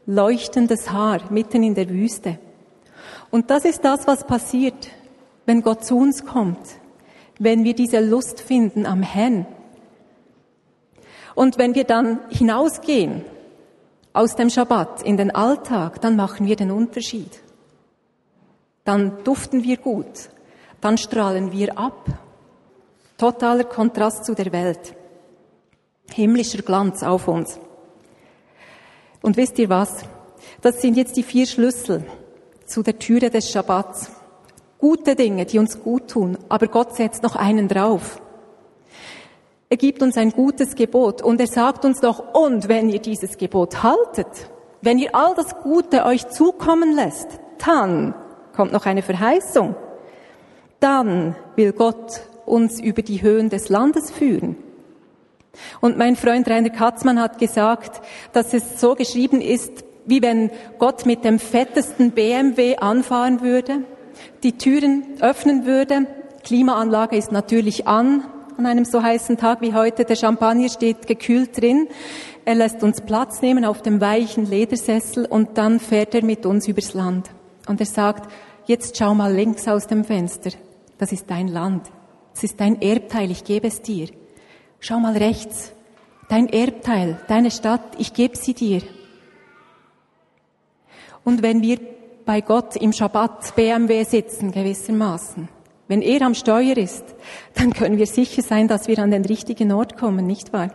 leuchtendes 0.06 0.90
Haar 0.90 1.20
mitten 1.30 1.62
in 1.62 1.76
der 1.76 1.88
Wüste. 1.88 2.38
Und 3.30 3.50
das 3.50 3.64
ist 3.64 3.84
das, 3.84 4.08
was 4.08 4.26
passiert, 4.26 4.88
wenn 5.46 5.62
Gott 5.62 5.84
zu 5.84 5.96
uns 5.96 6.26
kommt, 6.26 6.58
wenn 7.38 7.62
wir 7.62 7.74
diese 7.74 8.00
Lust 8.00 8.40
finden 8.40 8.86
am 8.86 9.02
Herrn. 9.02 9.46
Und 11.34 11.58
wenn 11.58 11.74
wir 11.74 11.84
dann 11.84 12.20
hinausgehen 12.30 13.24
aus 14.12 14.36
dem 14.36 14.50
Schabbat 14.50 15.02
in 15.02 15.16
den 15.16 15.30
Alltag, 15.30 16.00
dann 16.00 16.16
machen 16.16 16.46
wir 16.46 16.56
den 16.56 16.70
Unterschied. 16.70 17.40
Dann 18.84 19.22
duften 19.24 19.62
wir 19.62 19.76
gut, 19.76 20.30
dann 20.80 20.98
strahlen 20.98 21.52
wir 21.52 21.78
ab. 21.78 22.08
Totaler 23.18 23.64
Kontrast 23.64 24.24
zu 24.24 24.34
der 24.34 24.50
Welt. 24.52 24.94
Himmlischer 26.12 26.62
Glanz 26.62 27.02
auf 27.02 27.28
uns. 27.28 27.60
Und 29.22 29.36
wisst 29.36 29.58
ihr 29.58 29.68
was? 29.68 30.04
Das 30.62 30.80
sind 30.80 30.96
jetzt 30.96 31.16
die 31.16 31.22
vier 31.22 31.46
Schlüssel 31.46 32.04
zu 32.66 32.82
der 32.82 32.98
Türe 32.98 33.30
des 33.30 33.50
Schabbats. 33.50 34.10
Gute 34.78 35.14
Dinge, 35.14 35.44
die 35.44 35.58
uns 35.58 35.82
gut 35.82 36.08
tun, 36.08 36.38
aber 36.48 36.66
Gott 36.66 36.96
setzt 36.96 37.22
noch 37.22 37.36
einen 37.36 37.68
drauf. 37.68 38.22
Er 39.72 39.76
gibt 39.76 40.02
uns 40.02 40.16
ein 40.16 40.32
gutes 40.32 40.74
Gebot 40.74 41.22
und 41.22 41.40
er 41.40 41.46
sagt 41.46 41.84
uns 41.84 42.02
noch, 42.02 42.34
und 42.34 42.68
wenn 42.68 42.88
ihr 42.88 42.98
dieses 42.98 43.38
Gebot 43.38 43.84
haltet, 43.84 44.26
wenn 44.82 44.98
ihr 44.98 45.14
all 45.14 45.32
das 45.36 45.60
Gute 45.62 46.04
euch 46.06 46.28
zukommen 46.28 46.96
lässt, 46.96 47.28
dann 47.64 48.12
kommt 48.52 48.72
noch 48.72 48.84
eine 48.84 49.02
Verheißung. 49.02 49.76
Dann 50.80 51.36
will 51.54 51.72
Gott 51.72 52.22
uns 52.46 52.80
über 52.80 53.02
die 53.02 53.22
Höhen 53.22 53.48
des 53.48 53.68
Landes 53.68 54.10
führen. 54.10 54.56
Und 55.80 55.96
mein 55.96 56.16
Freund 56.16 56.50
Rainer 56.50 56.70
Katzmann 56.70 57.20
hat 57.20 57.38
gesagt, 57.38 58.04
dass 58.32 58.52
es 58.52 58.80
so 58.80 58.96
geschrieben 58.96 59.40
ist, 59.40 59.84
wie 60.04 60.20
wenn 60.20 60.50
Gott 60.80 61.06
mit 61.06 61.24
dem 61.24 61.38
fettesten 61.38 62.10
BMW 62.10 62.74
anfahren 62.74 63.40
würde, 63.40 63.82
die 64.42 64.58
Türen 64.58 65.04
öffnen 65.20 65.64
würde, 65.64 66.06
Klimaanlage 66.42 67.16
ist 67.16 67.30
natürlich 67.30 67.86
an, 67.86 68.24
an 68.60 68.66
einem 68.66 68.84
so 68.84 69.02
heißen 69.02 69.38
Tag 69.38 69.62
wie 69.62 69.72
heute, 69.72 70.04
der 70.04 70.16
Champagner 70.16 70.68
steht 70.68 71.06
gekühlt 71.06 71.58
drin, 71.58 71.88
er 72.44 72.56
lässt 72.56 72.82
uns 72.82 73.00
Platz 73.00 73.40
nehmen 73.40 73.64
auf 73.64 73.80
dem 73.80 74.02
weichen 74.02 74.44
Ledersessel 74.44 75.24
und 75.24 75.56
dann 75.56 75.80
fährt 75.80 76.14
er 76.14 76.22
mit 76.22 76.44
uns 76.44 76.68
übers 76.68 76.92
Land. 76.92 77.30
Und 77.66 77.80
er 77.80 77.86
sagt, 77.86 78.30
jetzt 78.66 78.98
schau 78.98 79.14
mal 79.14 79.32
links 79.32 79.66
aus 79.66 79.86
dem 79.86 80.04
Fenster, 80.04 80.50
das 80.98 81.10
ist 81.10 81.30
dein 81.30 81.48
Land, 81.48 81.90
das 82.34 82.44
ist 82.44 82.60
dein 82.60 82.82
Erbteil, 82.82 83.30
ich 83.30 83.44
gebe 83.44 83.68
es 83.68 83.80
dir. 83.80 84.08
Schau 84.78 84.98
mal 84.98 85.16
rechts. 85.16 85.72
Dein 86.28 86.46
Erbteil, 86.48 87.18
deine 87.28 87.50
Stadt, 87.50 87.96
ich 87.98 88.12
gebe 88.12 88.36
sie 88.36 88.54
dir. 88.54 88.82
Und 91.24 91.42
wenn 91.42 91.62
wir 91.62 91.78
bei 92.26 92.42
Gott 92.42 92.76
im 92.76 92.92
Schabbat 92.92 93.56
BMW 93.56 94.04
sitzen, 94.04 94.52
gewissermaßen, 94.52 95.48
wenn 95.90 96.02
er 96.02 96.22
am 96.22 96.34
Steuer 96.34 96.76
ist, 96.76 97.02
dann 97.54 97.72
können 97.72 97.98
wir 97.98 98.06
sicher 98.06 98.42
sein, 98.42 98.68
dass 98.68 98.86
wir 98.86 99.00
an 99.00 99.10
den 99.10 99.24
richtigen 99.24 99.72
Ort 99.72 99.96
kommen, 99.98 100.24
nicht 100.24 100.52
wahr? 100.52 100.70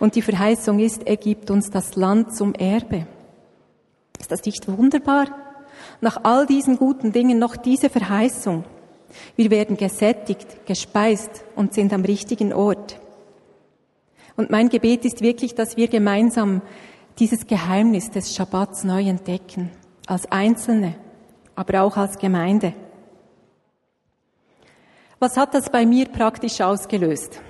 Und 0.00 0.16
die 0.16 0.22
Verheißung 0.22 0.80
ist, 0.80 1.06
er 1.06 1.16
gibt 1.16 1.52
uns 1.52 1.70
das 1.70 1.94
Land 1.94 2.34
zum 2.34 2.52
Erbe. 2.54 3.06
Ist 4.18 4.32
das 4.32 4.44
nicht 4.44 4.66
wunderbar? 4.66 5.26
Nach 6.00 6.24
all 6.24 6.46
diesen 6.46 6.78
guten 6.78 7.12
Dingen 7.12 7.38
noch 7.38 7.54
diese 7.54 7.88
Verheißung. 7.88 8.64
Wir 9.36 9.52
werden 9.52 9.76
gesättigt, 9.76 10.66
gespeist 10.66 11.44
und 11.54 11.72
sind 11.72 11.92
am 11.92 12.04
richtigen 12.04 12.52
Ort. 12.52 12.98
Und 14.36 14.50
mein 14.50 14.68
Gebet 14.68 15.04
ist 15.04 15.20
wirklich, 15.20 15.54
dass 15.54 15.76
wir 15.76 15.86
gemeinsam 15.86 16.60
dieses 17.20 17.46
Geheimnis 17.46 18.10
des 18.10 18.34
Schabbats 18.34 18.82
neu 18.82 19.02
entdecken. 19.02 19.70
Als 20.08 20.28
Einzelne, 20.32 20.96
aber 21.54 21.82
auch 21.82 21.96
als 21.96 22.18
Gemeinde. 22.18 22.74
Was 25.18 25.38
hat 25.38 25.54
das 25.54 25.70
bei 25.70 25.86
mir 25.86 26.06
praktisch 26.06 26.60
ausgelöst, 26.60 27.40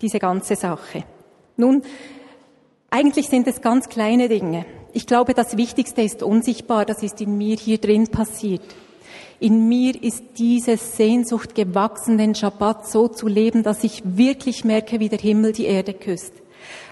diese 0.00 0.20
ganze 0.20 0.54
Sache? 0.54 1.02
Nun, 1.56 1.82
eigentlich 2.88 3.26
sind 3.26 3.48
es 3.48 3.60
ganz 3.60 3.88
kleine 3.88 4.28
Dinge. 4.28 4.64
Ich 4.92 5.08
glaube, 5.08 5.34
das 5.34 5.56
Wichtigste 5.56 6.02
ist 6.02 6.22
unsichtbar, 6.22 6.84
das 6.84 7.02
ist 7.02 7.20
in 7.20 7.36
mir 7.36 7.56
hier 7.56 7.78
drin 7.78 8.06
passiert. 8.06 8.62
In 9.40 9.68
mir 9.68 10.00
ist 10.00 10.22
diese 10.38 10.76
Sehnsucht 10.76 11.56
gewachsen, 11.56 12.16
den 12.16 12.36
Schabbat 12.36 12.86
so 12.86 13.08
zu 13.08 13.26
leben, 13.26 13.64
dass 13.64 13.82
ich 13.82 14.02
wirklich 14.04 14.64
merke, 14.64 15.00
wie 15.00 15.08
der 15.08 15.18
Himmel 15.18 15.52
die 15.52 15.66
Erde 15.66 15.94
küsst. 15.94 16.32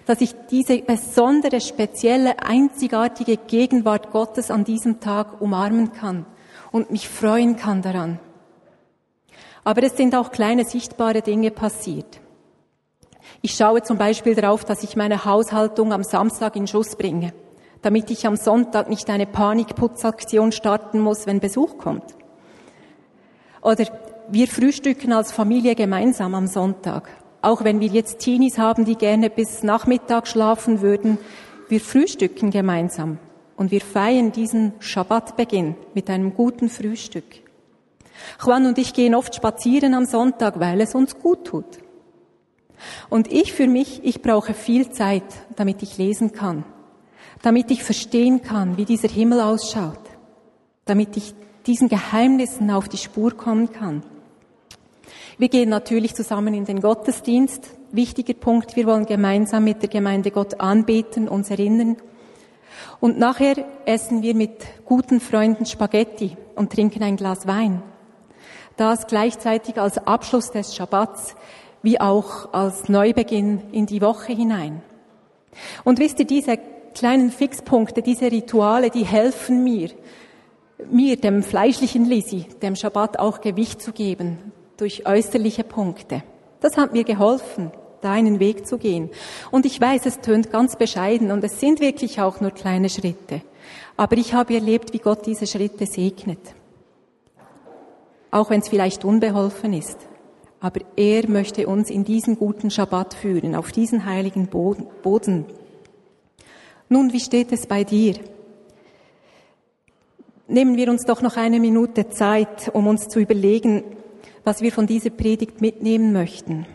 Dass 0.04 0.20
ich 0.20 0.34
diese 0.50 0.78
besondere, 0.78 1.60
spezielle, 1.60 2.42
einzigartige 2.42 3.36
Gegenwart 3.36 4.10
Gottes 4.10 4.50
an 4.50 4.64
diesem 4.64 4.98
Tag 4.98 5.40
umarmen 5.40 5.92
kann 5.92 6.26
und 6.72 6.90
mich 6.90 7.08
freuen 7.08 7.56
kann 7.56 7.80
daran. 7.80 8.18
Aber 9.64 9.82
es 9.82 9.96
sind 9.96 10.14
auch 10.14 10.30
kleine 10.30 10.64
sichtbare 10.64 11.22
Dinge 11.22 11.50
passiert. 11.50 12.20
Ich 13.40 13.54
schaue 13.54 13.82
zum 13.82 13.98
Beispiel 13.98 14.34
darauf, 14.34 14.64
dass 14.64 14.82
ich 14.82 14.96
meine 14.96 15.24
Haushaltung 15.24 15.92
am 15.92 16.04
Samstag 16.04 16.56
in 16.56 16.66
Schuss 16.66 16.96
bringe, 16.96 17.32
damit 17.82 18.10
ich 18.10 18.26
am 18.26 18.36
Sonntag 18.36 18.88
nicht 18.88 19.08
eine 19.08 19.26
Panikputzaktion 19.26 20.52
starten 20.52 21.00
muss, 21.00 21.26
wenn 21.26 21.40
Besuch 21.40 21.78
kommt. 21.78 22.04
Oder 23.62 23.86
wir 24.28 24.48
frühstücken 24.48 25.12
als 25.12 25.32
Familie 25.32 25.74
gemeinsam 25.74 26.34
am 26.34 26.46
Sonntag. 26.46 27.08
Auch 27.40 27.64
wenn 27.64 27.80
wir 27.80 27.88
jetzt 27.88 28.20
Teenies 28.20 28.58
haben, 28.58 28.84
die 28.84 28.96
gerne 28.96 29.28
bis 29.30 29.62
Nachmittag 29.62 30.26
schlafen 30.26 30.80
würden, 30.80 31.18
wir 31.68 31.80
frühstücken 31.80 32.50
gemeinsam 32.50 33.18
und 33.56 33.70
wir 33.70 33.80
feiern 33.80 34.32
diesen 34.32 34.72
Schabbatbeginn 34.80 35.76
mit 35.94 36.10
einem 36.10 36.34
guten 36.34 36.68
Frühstück. 36.68 37.24
Juan 38.44 38.66
und 38.66 38.78
ich 38.78 38.92
gehen 38.92 39.14
oft 39.14 39.34
spazieren 39.34 39.94
am 39.94 40.06
Sonntag, 40.06 40.60
weil 40.60 40.80
es 40.80 40.94
uns 40.94 41.18
gut 41.18 41.44
tut. 41.44 41.78
Und 43.08 43.32
ich 43.32 43.52
für 43.52 43.66
mich, 43.66 44.04
ich 44.04 44.22
brauche 44.22 44.54
viel 44.54 44.90
Zeit, 44.90 45.24
damit 45.56 45.82
ich 45.82 45.98
lesen 45.98 46.32
kann, 46.32 46.64
damit 47.42 47.70
ich 47.70 47.82
verstehen 47.82 48.42
kann, 48.42 48.76
wie 48.76 48.84
dieser 48.84 49.08
Himmel 49.08 49.40
ausschaut, 49.40 50.00
damit 50.84 51.16
ich 51.16 51.34
diesen 51.66 51.88
Geheimnissen 51.88 52.70
auf 52.70 52.88
die 52.88 52.98
Spur 52.98 53.36
kommen 53.36 53.72
kann. 53.72 54.02
Wir 55.38 55.48
gehen 55.48 55.68
natürlich 55.68 56.14
zusammen 56.14 56.54
in 56.54 56.64
den 56.64 56.80
Gottesdienst. 56.80 57.70
Wichtiger 57.90 58.34
Punkt, 58.34 58.76
wir 58.76 58.86
wollen 58.86 59.06
gemeinsam 59.06 59.64
mit 59.64 59.82
der 59.82 59.88
Gemeinde 59.88 60.30
Gott 60.30 60.60
anbeten, 60.60 61.28
uns 61.28 61.50
erinnern. 61.50 61.96
Und 63.00 63.18
nachher 63.18 63.64
essen 63.86 64.22
wir 64.22 64.34
mit 64.34 64.64
guten 64.84 65.20
Freunden 65.20 65.66
Spaghetti 65.66 66.36
und 66.54 66.72
trinken 66.72 67.02
ein 67.02 67.16
Glas 67.16 67.46
Wein. 67.46 67.82
Das 68.76 69.06
gleichzeitig 69.06 69.80
als 69.80 69.98
Abschluss 69.98 70.50
des 70.50 70.74
Schabbats, 70.74 71.36
wie 71.82 72.00
auch 72.00 72.52
als 72.52 72.88
Neubeginn 72.88 73.62
in 73.72 73.86
die 73.86 74.00
Woche 74.00 74.32
hinein. 74.32 74.82
Und 75.84 75.98
wisst 75.98 76.18
ihr, 76.18 76.26
diese 76.26 76.58
kleinen 76.94 77.30
Fixpunkte, 77.30 78.02
diese 78.02 78.30
Rituale, 78.30 78.90
die 78.90 79.04
helfen 79.04 79.62
mir, 79.62 79.90
mir, 80.90 81.16
dem 81.16 81.42
fleischlichen 81.42 82.04
Lisi, 82.04 82.46
dem 82.62 82.76
Schabbat 82.76 83.18
auch 83.18 83.40
Gewicht 83.40 83.80
zu 83.82 83.92
geben 83.92 84.38
durch 84.76 85.06
äußerliche 85.06 85.64
Punkte. 85.64 86.22
Das 86.60 86.76
hat 86.76 86.92
mir 86.92 87.04
geholfen, 87.04 87.70
deinen 88.00 88.40
Weg 88.40 88.66
zu 88.66 88.78
gehen. 88.78 89.10
Und 89.50 89.66
ich 89.66 89.80
weiß, 89.80 90.06
es 90.06 90.20
tönt 90.20 90.50
ganz 90.50 90.76
bescheiden 90.76 91.30
und 91.30 91.44
es 91.44 91.60
sind 91.60 91.80
wirklich 91.80 92.20
auch 92.20 92.40
nur 92.40 92.50
kleine 92.50 92.88
Schritte. 92.88 93.42
Aber 93.96 94.16
ich 94.16 94.34
habe 94.34 94.54
erlebt, 94.54 94.92
wie 94.92 94.98
Gott 94.98 95.26
diese 95.26 95.46
Schritte 95.46 95.86
segnet. 95.86 96.40
Auch 98.34 98.50
wenn 98.50 98.62
es 98.62 98.68
vielleicht 98.68 99.04
unbeholfen 99.04 99.72
ist. 99.72 99.96
Aber 100.58 100.80
er 100.96 101.30
möchte 101.30 101.68
uns 101.68 101.88
in 101.88 102.02
diesen 102.02 102.36
guten 102.36 102.68
Schabbat 102.68 103.14
führen, 103.14 103.54
auf 103.54 103.70
diesen 103.70 104.06
heiligen 104.06 104.48
Boden. 104.48 105.44
Nun, 106.88 107.12
wie 107.12 107.20
steht 107.20 107.52
es 107.52 107.68
bei 107.68 107.84
dir? 107.84 108.16
Nehmen 110.48 110.76
wir 110.76 110.90
uns 110.90 111.04
doch 111.04 111.22
noch 111.22 111.36
eine 111.36 111.60
Minute 111.60 112.08
Zeit, 112.08 112.72
um 112.74 112.88
uns 112.88 113.06
zu 113.06 113.20
überlegen, 113.20 113.84
was 114.42 114.62
wir 114.62 114.72
von 114.72 114.88
dieser 114.88 115.10
Predigt 115.10 115.60
mitnehmen 115.60 116.12
möchten. 116.12 116.66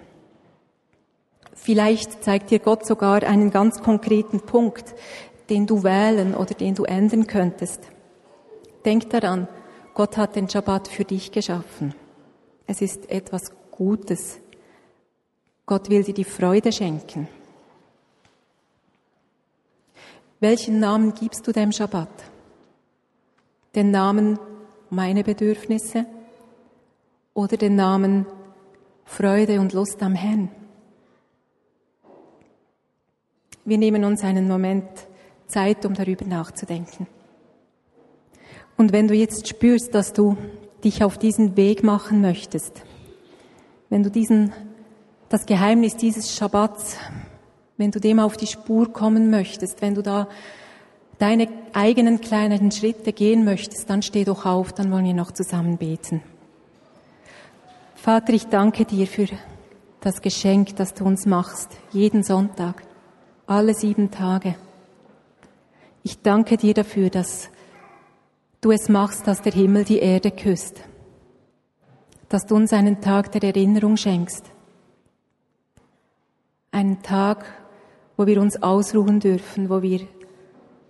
Vielleicht 1.53 2.23
zeigt 2.23 2.51
dir 2.51 2.59
Gott 2.59 2.85
sogar 2.85 3.23
einen 3.23 3.51
ganz 3.51 3.81
konkreten 3.81 4.39
Punkt, 4.39 4.95
den 5.49 5.67
du 5.67 5.83
wählen 5.83 6.35
oder 6.35 6.53
den 6.53 6.73
du 6.73 6.85
ändern 6.85 7.27
könntest. 7.27 7.81
Denk 8.85 9.09
daran, 9.09 9.49
Gott 9.99 10.15
hat 10.15 10.37
den 10.37 10.47
Schabbat 10.47 10.87
für 10.87 11.03
dich 11.03 11.29
geschaffen. 11.29 11.93
Es 12.65 12.81
ist 12.81 13.09
etwas 13.09 13.51
Gutes. 13.69 14.39
Gott 15.65 15.89
will 15.89 16.03
dir 16.03 16.13
die 16.13 16.23
Freude 16.23 16.71
schenken. 16.71 17.27
Welchen 20.39 20.79
Namen 20.79 21.13
gibst 21.15 21.45
du 21.45 21.51
dem 21.51 21.73
Schabbat? 21.73 22.07
Den 23.75 23.91
Namen 23.91 24.39
meine 24.89 25.25
Bedürfnisse 25.25 26.05
oder 27.33 27.57
den 27.57 27.75
Namen 27.75 28.25
Freude 29.03 29.59
und 29.59 29.73
Lust 29.73 30.01
am 30.01 30.15
Herrn? 30.15 30.49
Wir 33.65 33.77
nehmen 33.77 34.05
uns 34.05 34.23
einen 34.23 34.47
Moment 34.47 34.87
Zeit, 35.47 35.85
um 35.85 35.93
darüber 35.93 36.23
nachzudenken. 36.23 37.05
Und 38.77 38.93
wenn 38.93 39.07
du 39.07 39.13
jetzt 39.13 39.47
spürst, 39.47 39.93
dass 39.93 40.13
du 40.13 40.37
dich 40.83 41.03
auf 41.03 41.17
diesen 41.17 41.57
Weg 41.57 41.83
machen 41.83 42.21
möchtest, 42.21 42.81
wenn 43.89 44.03
du 44.03 44.11
diesen, 44.11 44.53
das 45.29 45.45
Geheimnis 45.45 45.97
dieses 45.97 46.35
Schabbats, 46.35 46.97
wenn 47.77 47.91
du 47.91 47.99
dem 47.99 48.19
auf 48.19 48.37
die 48.37 48.47
Spur 48.47 48.91
kommen 48.93 49.29
möchtest, 49.29 49.81
wenn 49.81 49.95
du 49.95 50.01
da 50.01 50.27
deine 51.17 51.47
eigenen 51.73 52.21
kleinen 52.21 52.71
Schritte 52.71 53.13
gehen 53.13 53.43
möchtest, 53.43 53.89
dann 53.89 54.01
steh 54.01 54.23
doch 54.23 54.45
auf, 54.45 54.73
dann 54.73 54.91
wollen 54.91 55.05
wir 55.05 55.13
noch 55.13 55.31
zusammen 55.31 55.77
beten. 55.77 56.21
Vater, 57.95 58.33
ich 58.33 58.47
danke 58.47 58.85
dir 58.85 59.07
für 59.07 59.27
das 59.99 60.21
Geschenk, 60.21 60.77
das 60.77 60.93
du 60.93 61.03
uns 61.03 61.25
machst, 61.25 61.71
jeden 61.91 62.23
Sonntag, 62.23 62.83
alle 63.45 63.73
sieben 63.73 64.11
Tage. 64.11 64.55
Ich 66.03 66.21
danke 66.21 66.55
dir 66.55 66.73
dafür, 66.73 67.09
dass 67.09 67.49
du 68.61 68.71
es 68.71 68.89
machst, 68.89 69.27
dass 69.27 69.41
der 69.41 69.53
Himmel 69.53 69.85
die 69.85 69.99
Erde 69.99 70.31
küsst, 70.31 70.81
dass 72.27 72.45
du 72.45 72.55
uns 72.55 72.73
einen 72.73 73.01
Tag 73.01 73.31
der 73.31 73.43
Erinnerung 73.43 73.97
schenkst, 73.97 74.45
einen 76.71 77.01
Tag, 77.01 77.45
wo 78.17 78.27
wir 78.27 78.41
uns 78.41 78.61
ausruhen 78.61 79.19
dürfen, 79.19 79.69
wo 79.69 79.81
wir 79.81 80.01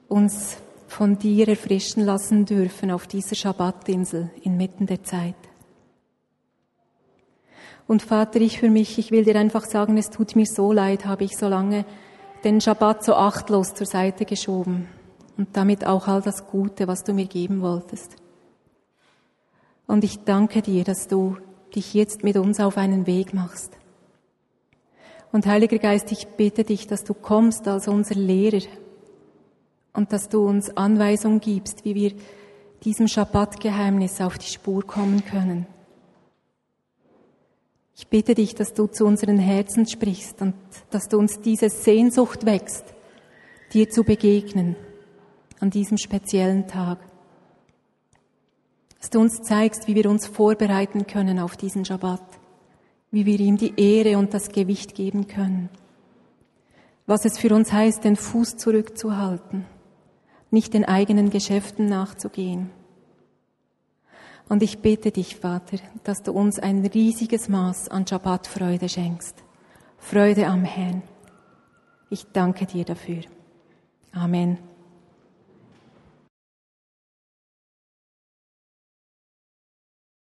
uns 0.07 0.57
von 0.87 1.19
dir 1.19 1.47
erfrischen 1.47 2.03
lassen 2.03 2.45
dürfen 2.45 2.89
auf 2.89 3.05
dieser 3.05 3.35
Schabbattinsel 3.35 4.31
inmitten 4.41 4.87
der 4.87 5.03
Zeit. 5.03 5.35
Und 7.85 8.01
Vater, 8.01 8.41
ich 8.41 8.59
für 8.59 8.69
mich, 8.69 8.97
ich 8.97 9.11
will 9.11 9.23
dir 9.23 9.35
einfach 9.35 9.65
sagen, 9.65 9.97
es 9.97 10.09
tut 10.09 10.35
mir 10.35 10.45
so 10.45 10.71
leid, 10.71 11.05
habe 11.05 11.23
ich 11.23 11.37
so 11.37 11.47
lange 11.47 11.85
den 12.43 12.61
Schabbat 12.61 13.03
so 13.03 13.15
achtlos 13.15 13.73
zur 13.73 13.87
Seite 13.87 14.25
geschoben 14.25 14.87
und 15.39 15.55
damit 15.55 15.87
auch 15.87 16.09
all 16.09 16.21
das 16.21 16.47
Gute, 16.47 16.89
was 16.89 17.05
du 17.05 17.13
mir 17.13 17.25
geben 17.25 17.61
wolltest. 17.61 18.17
Und 19.87 20.03
ich 20.03 20.25
danke 20.25 20.61
dir, 20.61 20.83
dass 20.83 21.07
du 21.07 21.37
dich 21.73 21.93
jetzt 21.93 22.25
mit 22.25 22.35
uns 22.35 22.59
auf 22.59 22.75
einen 22.75 23.07
Weg 23.07 23.33
machst. 23.33 23.71
Und 25.31 25.45
Heiliger 25.45 25.77
Geist, 25.77 26.11
ich 26.11 26.27
bitte 26.27 26.65
dich, 26.65 26.87
dass 26.87 27.05
du 27.05 27.13
kommst 27.13 27.69
als 27.69 27.87
unser 27.87 28.15
Lehrer 28.15 28.67
und 29.93 30.11
dass 30.11 30.27
du 30.27 30.45
uns 30.45 30.75
Anweisungen 30.75 31.39
gibst, 31.39 31.85
wie 31.85 31.95
wir 31.95 32.11
diesem 32.83 33.07
Schabbatgeheimnis 33.07 34.19
auf 34.19 34.37
die 34.37 34.51
Spur 34.51 34.85
kommen 34.85 35.23
können. 35.23 35.67
Ich 37.95 38.09
bitte 38.09 38.35
dich, 38.35 38.55
dass 38.55 38.73
du 38.73 38.87
zu 38.87 39.05
unseren 39.05 39.39
Herzen 39.39 39.87
sprichst 39.87 40.41
und 40.41 40.53
dass 40.89 41.07
du 41.07 41.17
uns 41.17 41.39
diese 41.39 41.69
Sehnsucht 41.69 42.45
wächst, 42.45 42.83
dir 43.71 43.89
zu 43.89 44.03
begegnen 44.03 44.75
an 45.59 45.69
diesem 45.69 45.97
speziellen 45.97 46.67
Tag. 46.67 46.99
Dass 48.99 49.09
du 49.09 49.19
uns 49.19 49.41
zeigst, 49.41 49.87
wie 49.87 49.95
wir 49.95 50.09
uns 50.09 50.27
vorbereiten 50.27 51.07
können 51.07 51.39
auf 51.39 51.55
diesen 51.57 51.85
Schabbat, 51.85 52.21
wie 53.11 53.25
wir 53.25 53.39
ihm 53.39 53.57
die 53.57 53.73
Ehre 53.79 54.17
und 54.17 54.33
das 54.33 54.49
Gewicht 54.49 54.95
geben 54.95 55.27
können, 55.27 55.69
was 57.05 57.25
es 57.25 57.39
für 57.39 57.53
uns 57.55 57.71
heißt, 57.71 58.03
den 58.03 58.15
Fuß 58.15 58.57
zurückzuhalten, 58.57 59.65
nicht 60.51 60.73
den 60.73 60.85
eigenen 60.85 61.29
Geschäften 61.29 61.87
nachzugehen. 61.87 62.69
Und 64.47 64.63
ich 64.63 64.79
bete 64.79 65.11
dich, 65.11 65.35
Vater, 65.35 65.77
dass 66.03 66.23
du 66.23 66.31
uns 66.31 66.59
ein 66.59 66.85
riesiges 66.85 67.49
Maß 67.49 67.89
an 67.89 68.05
Schabbatfreude 68.05 68.89
schenkst. 68.89 69.35
Freude 69.97 70.47
am 70.47 70.63
Herrn. 70.63 71.03
Ich 72.09 72.25
danke 72.31 72.65
dir 72.65 72.83
dafür. 72.83 73.21
Amen. 74.11 74.68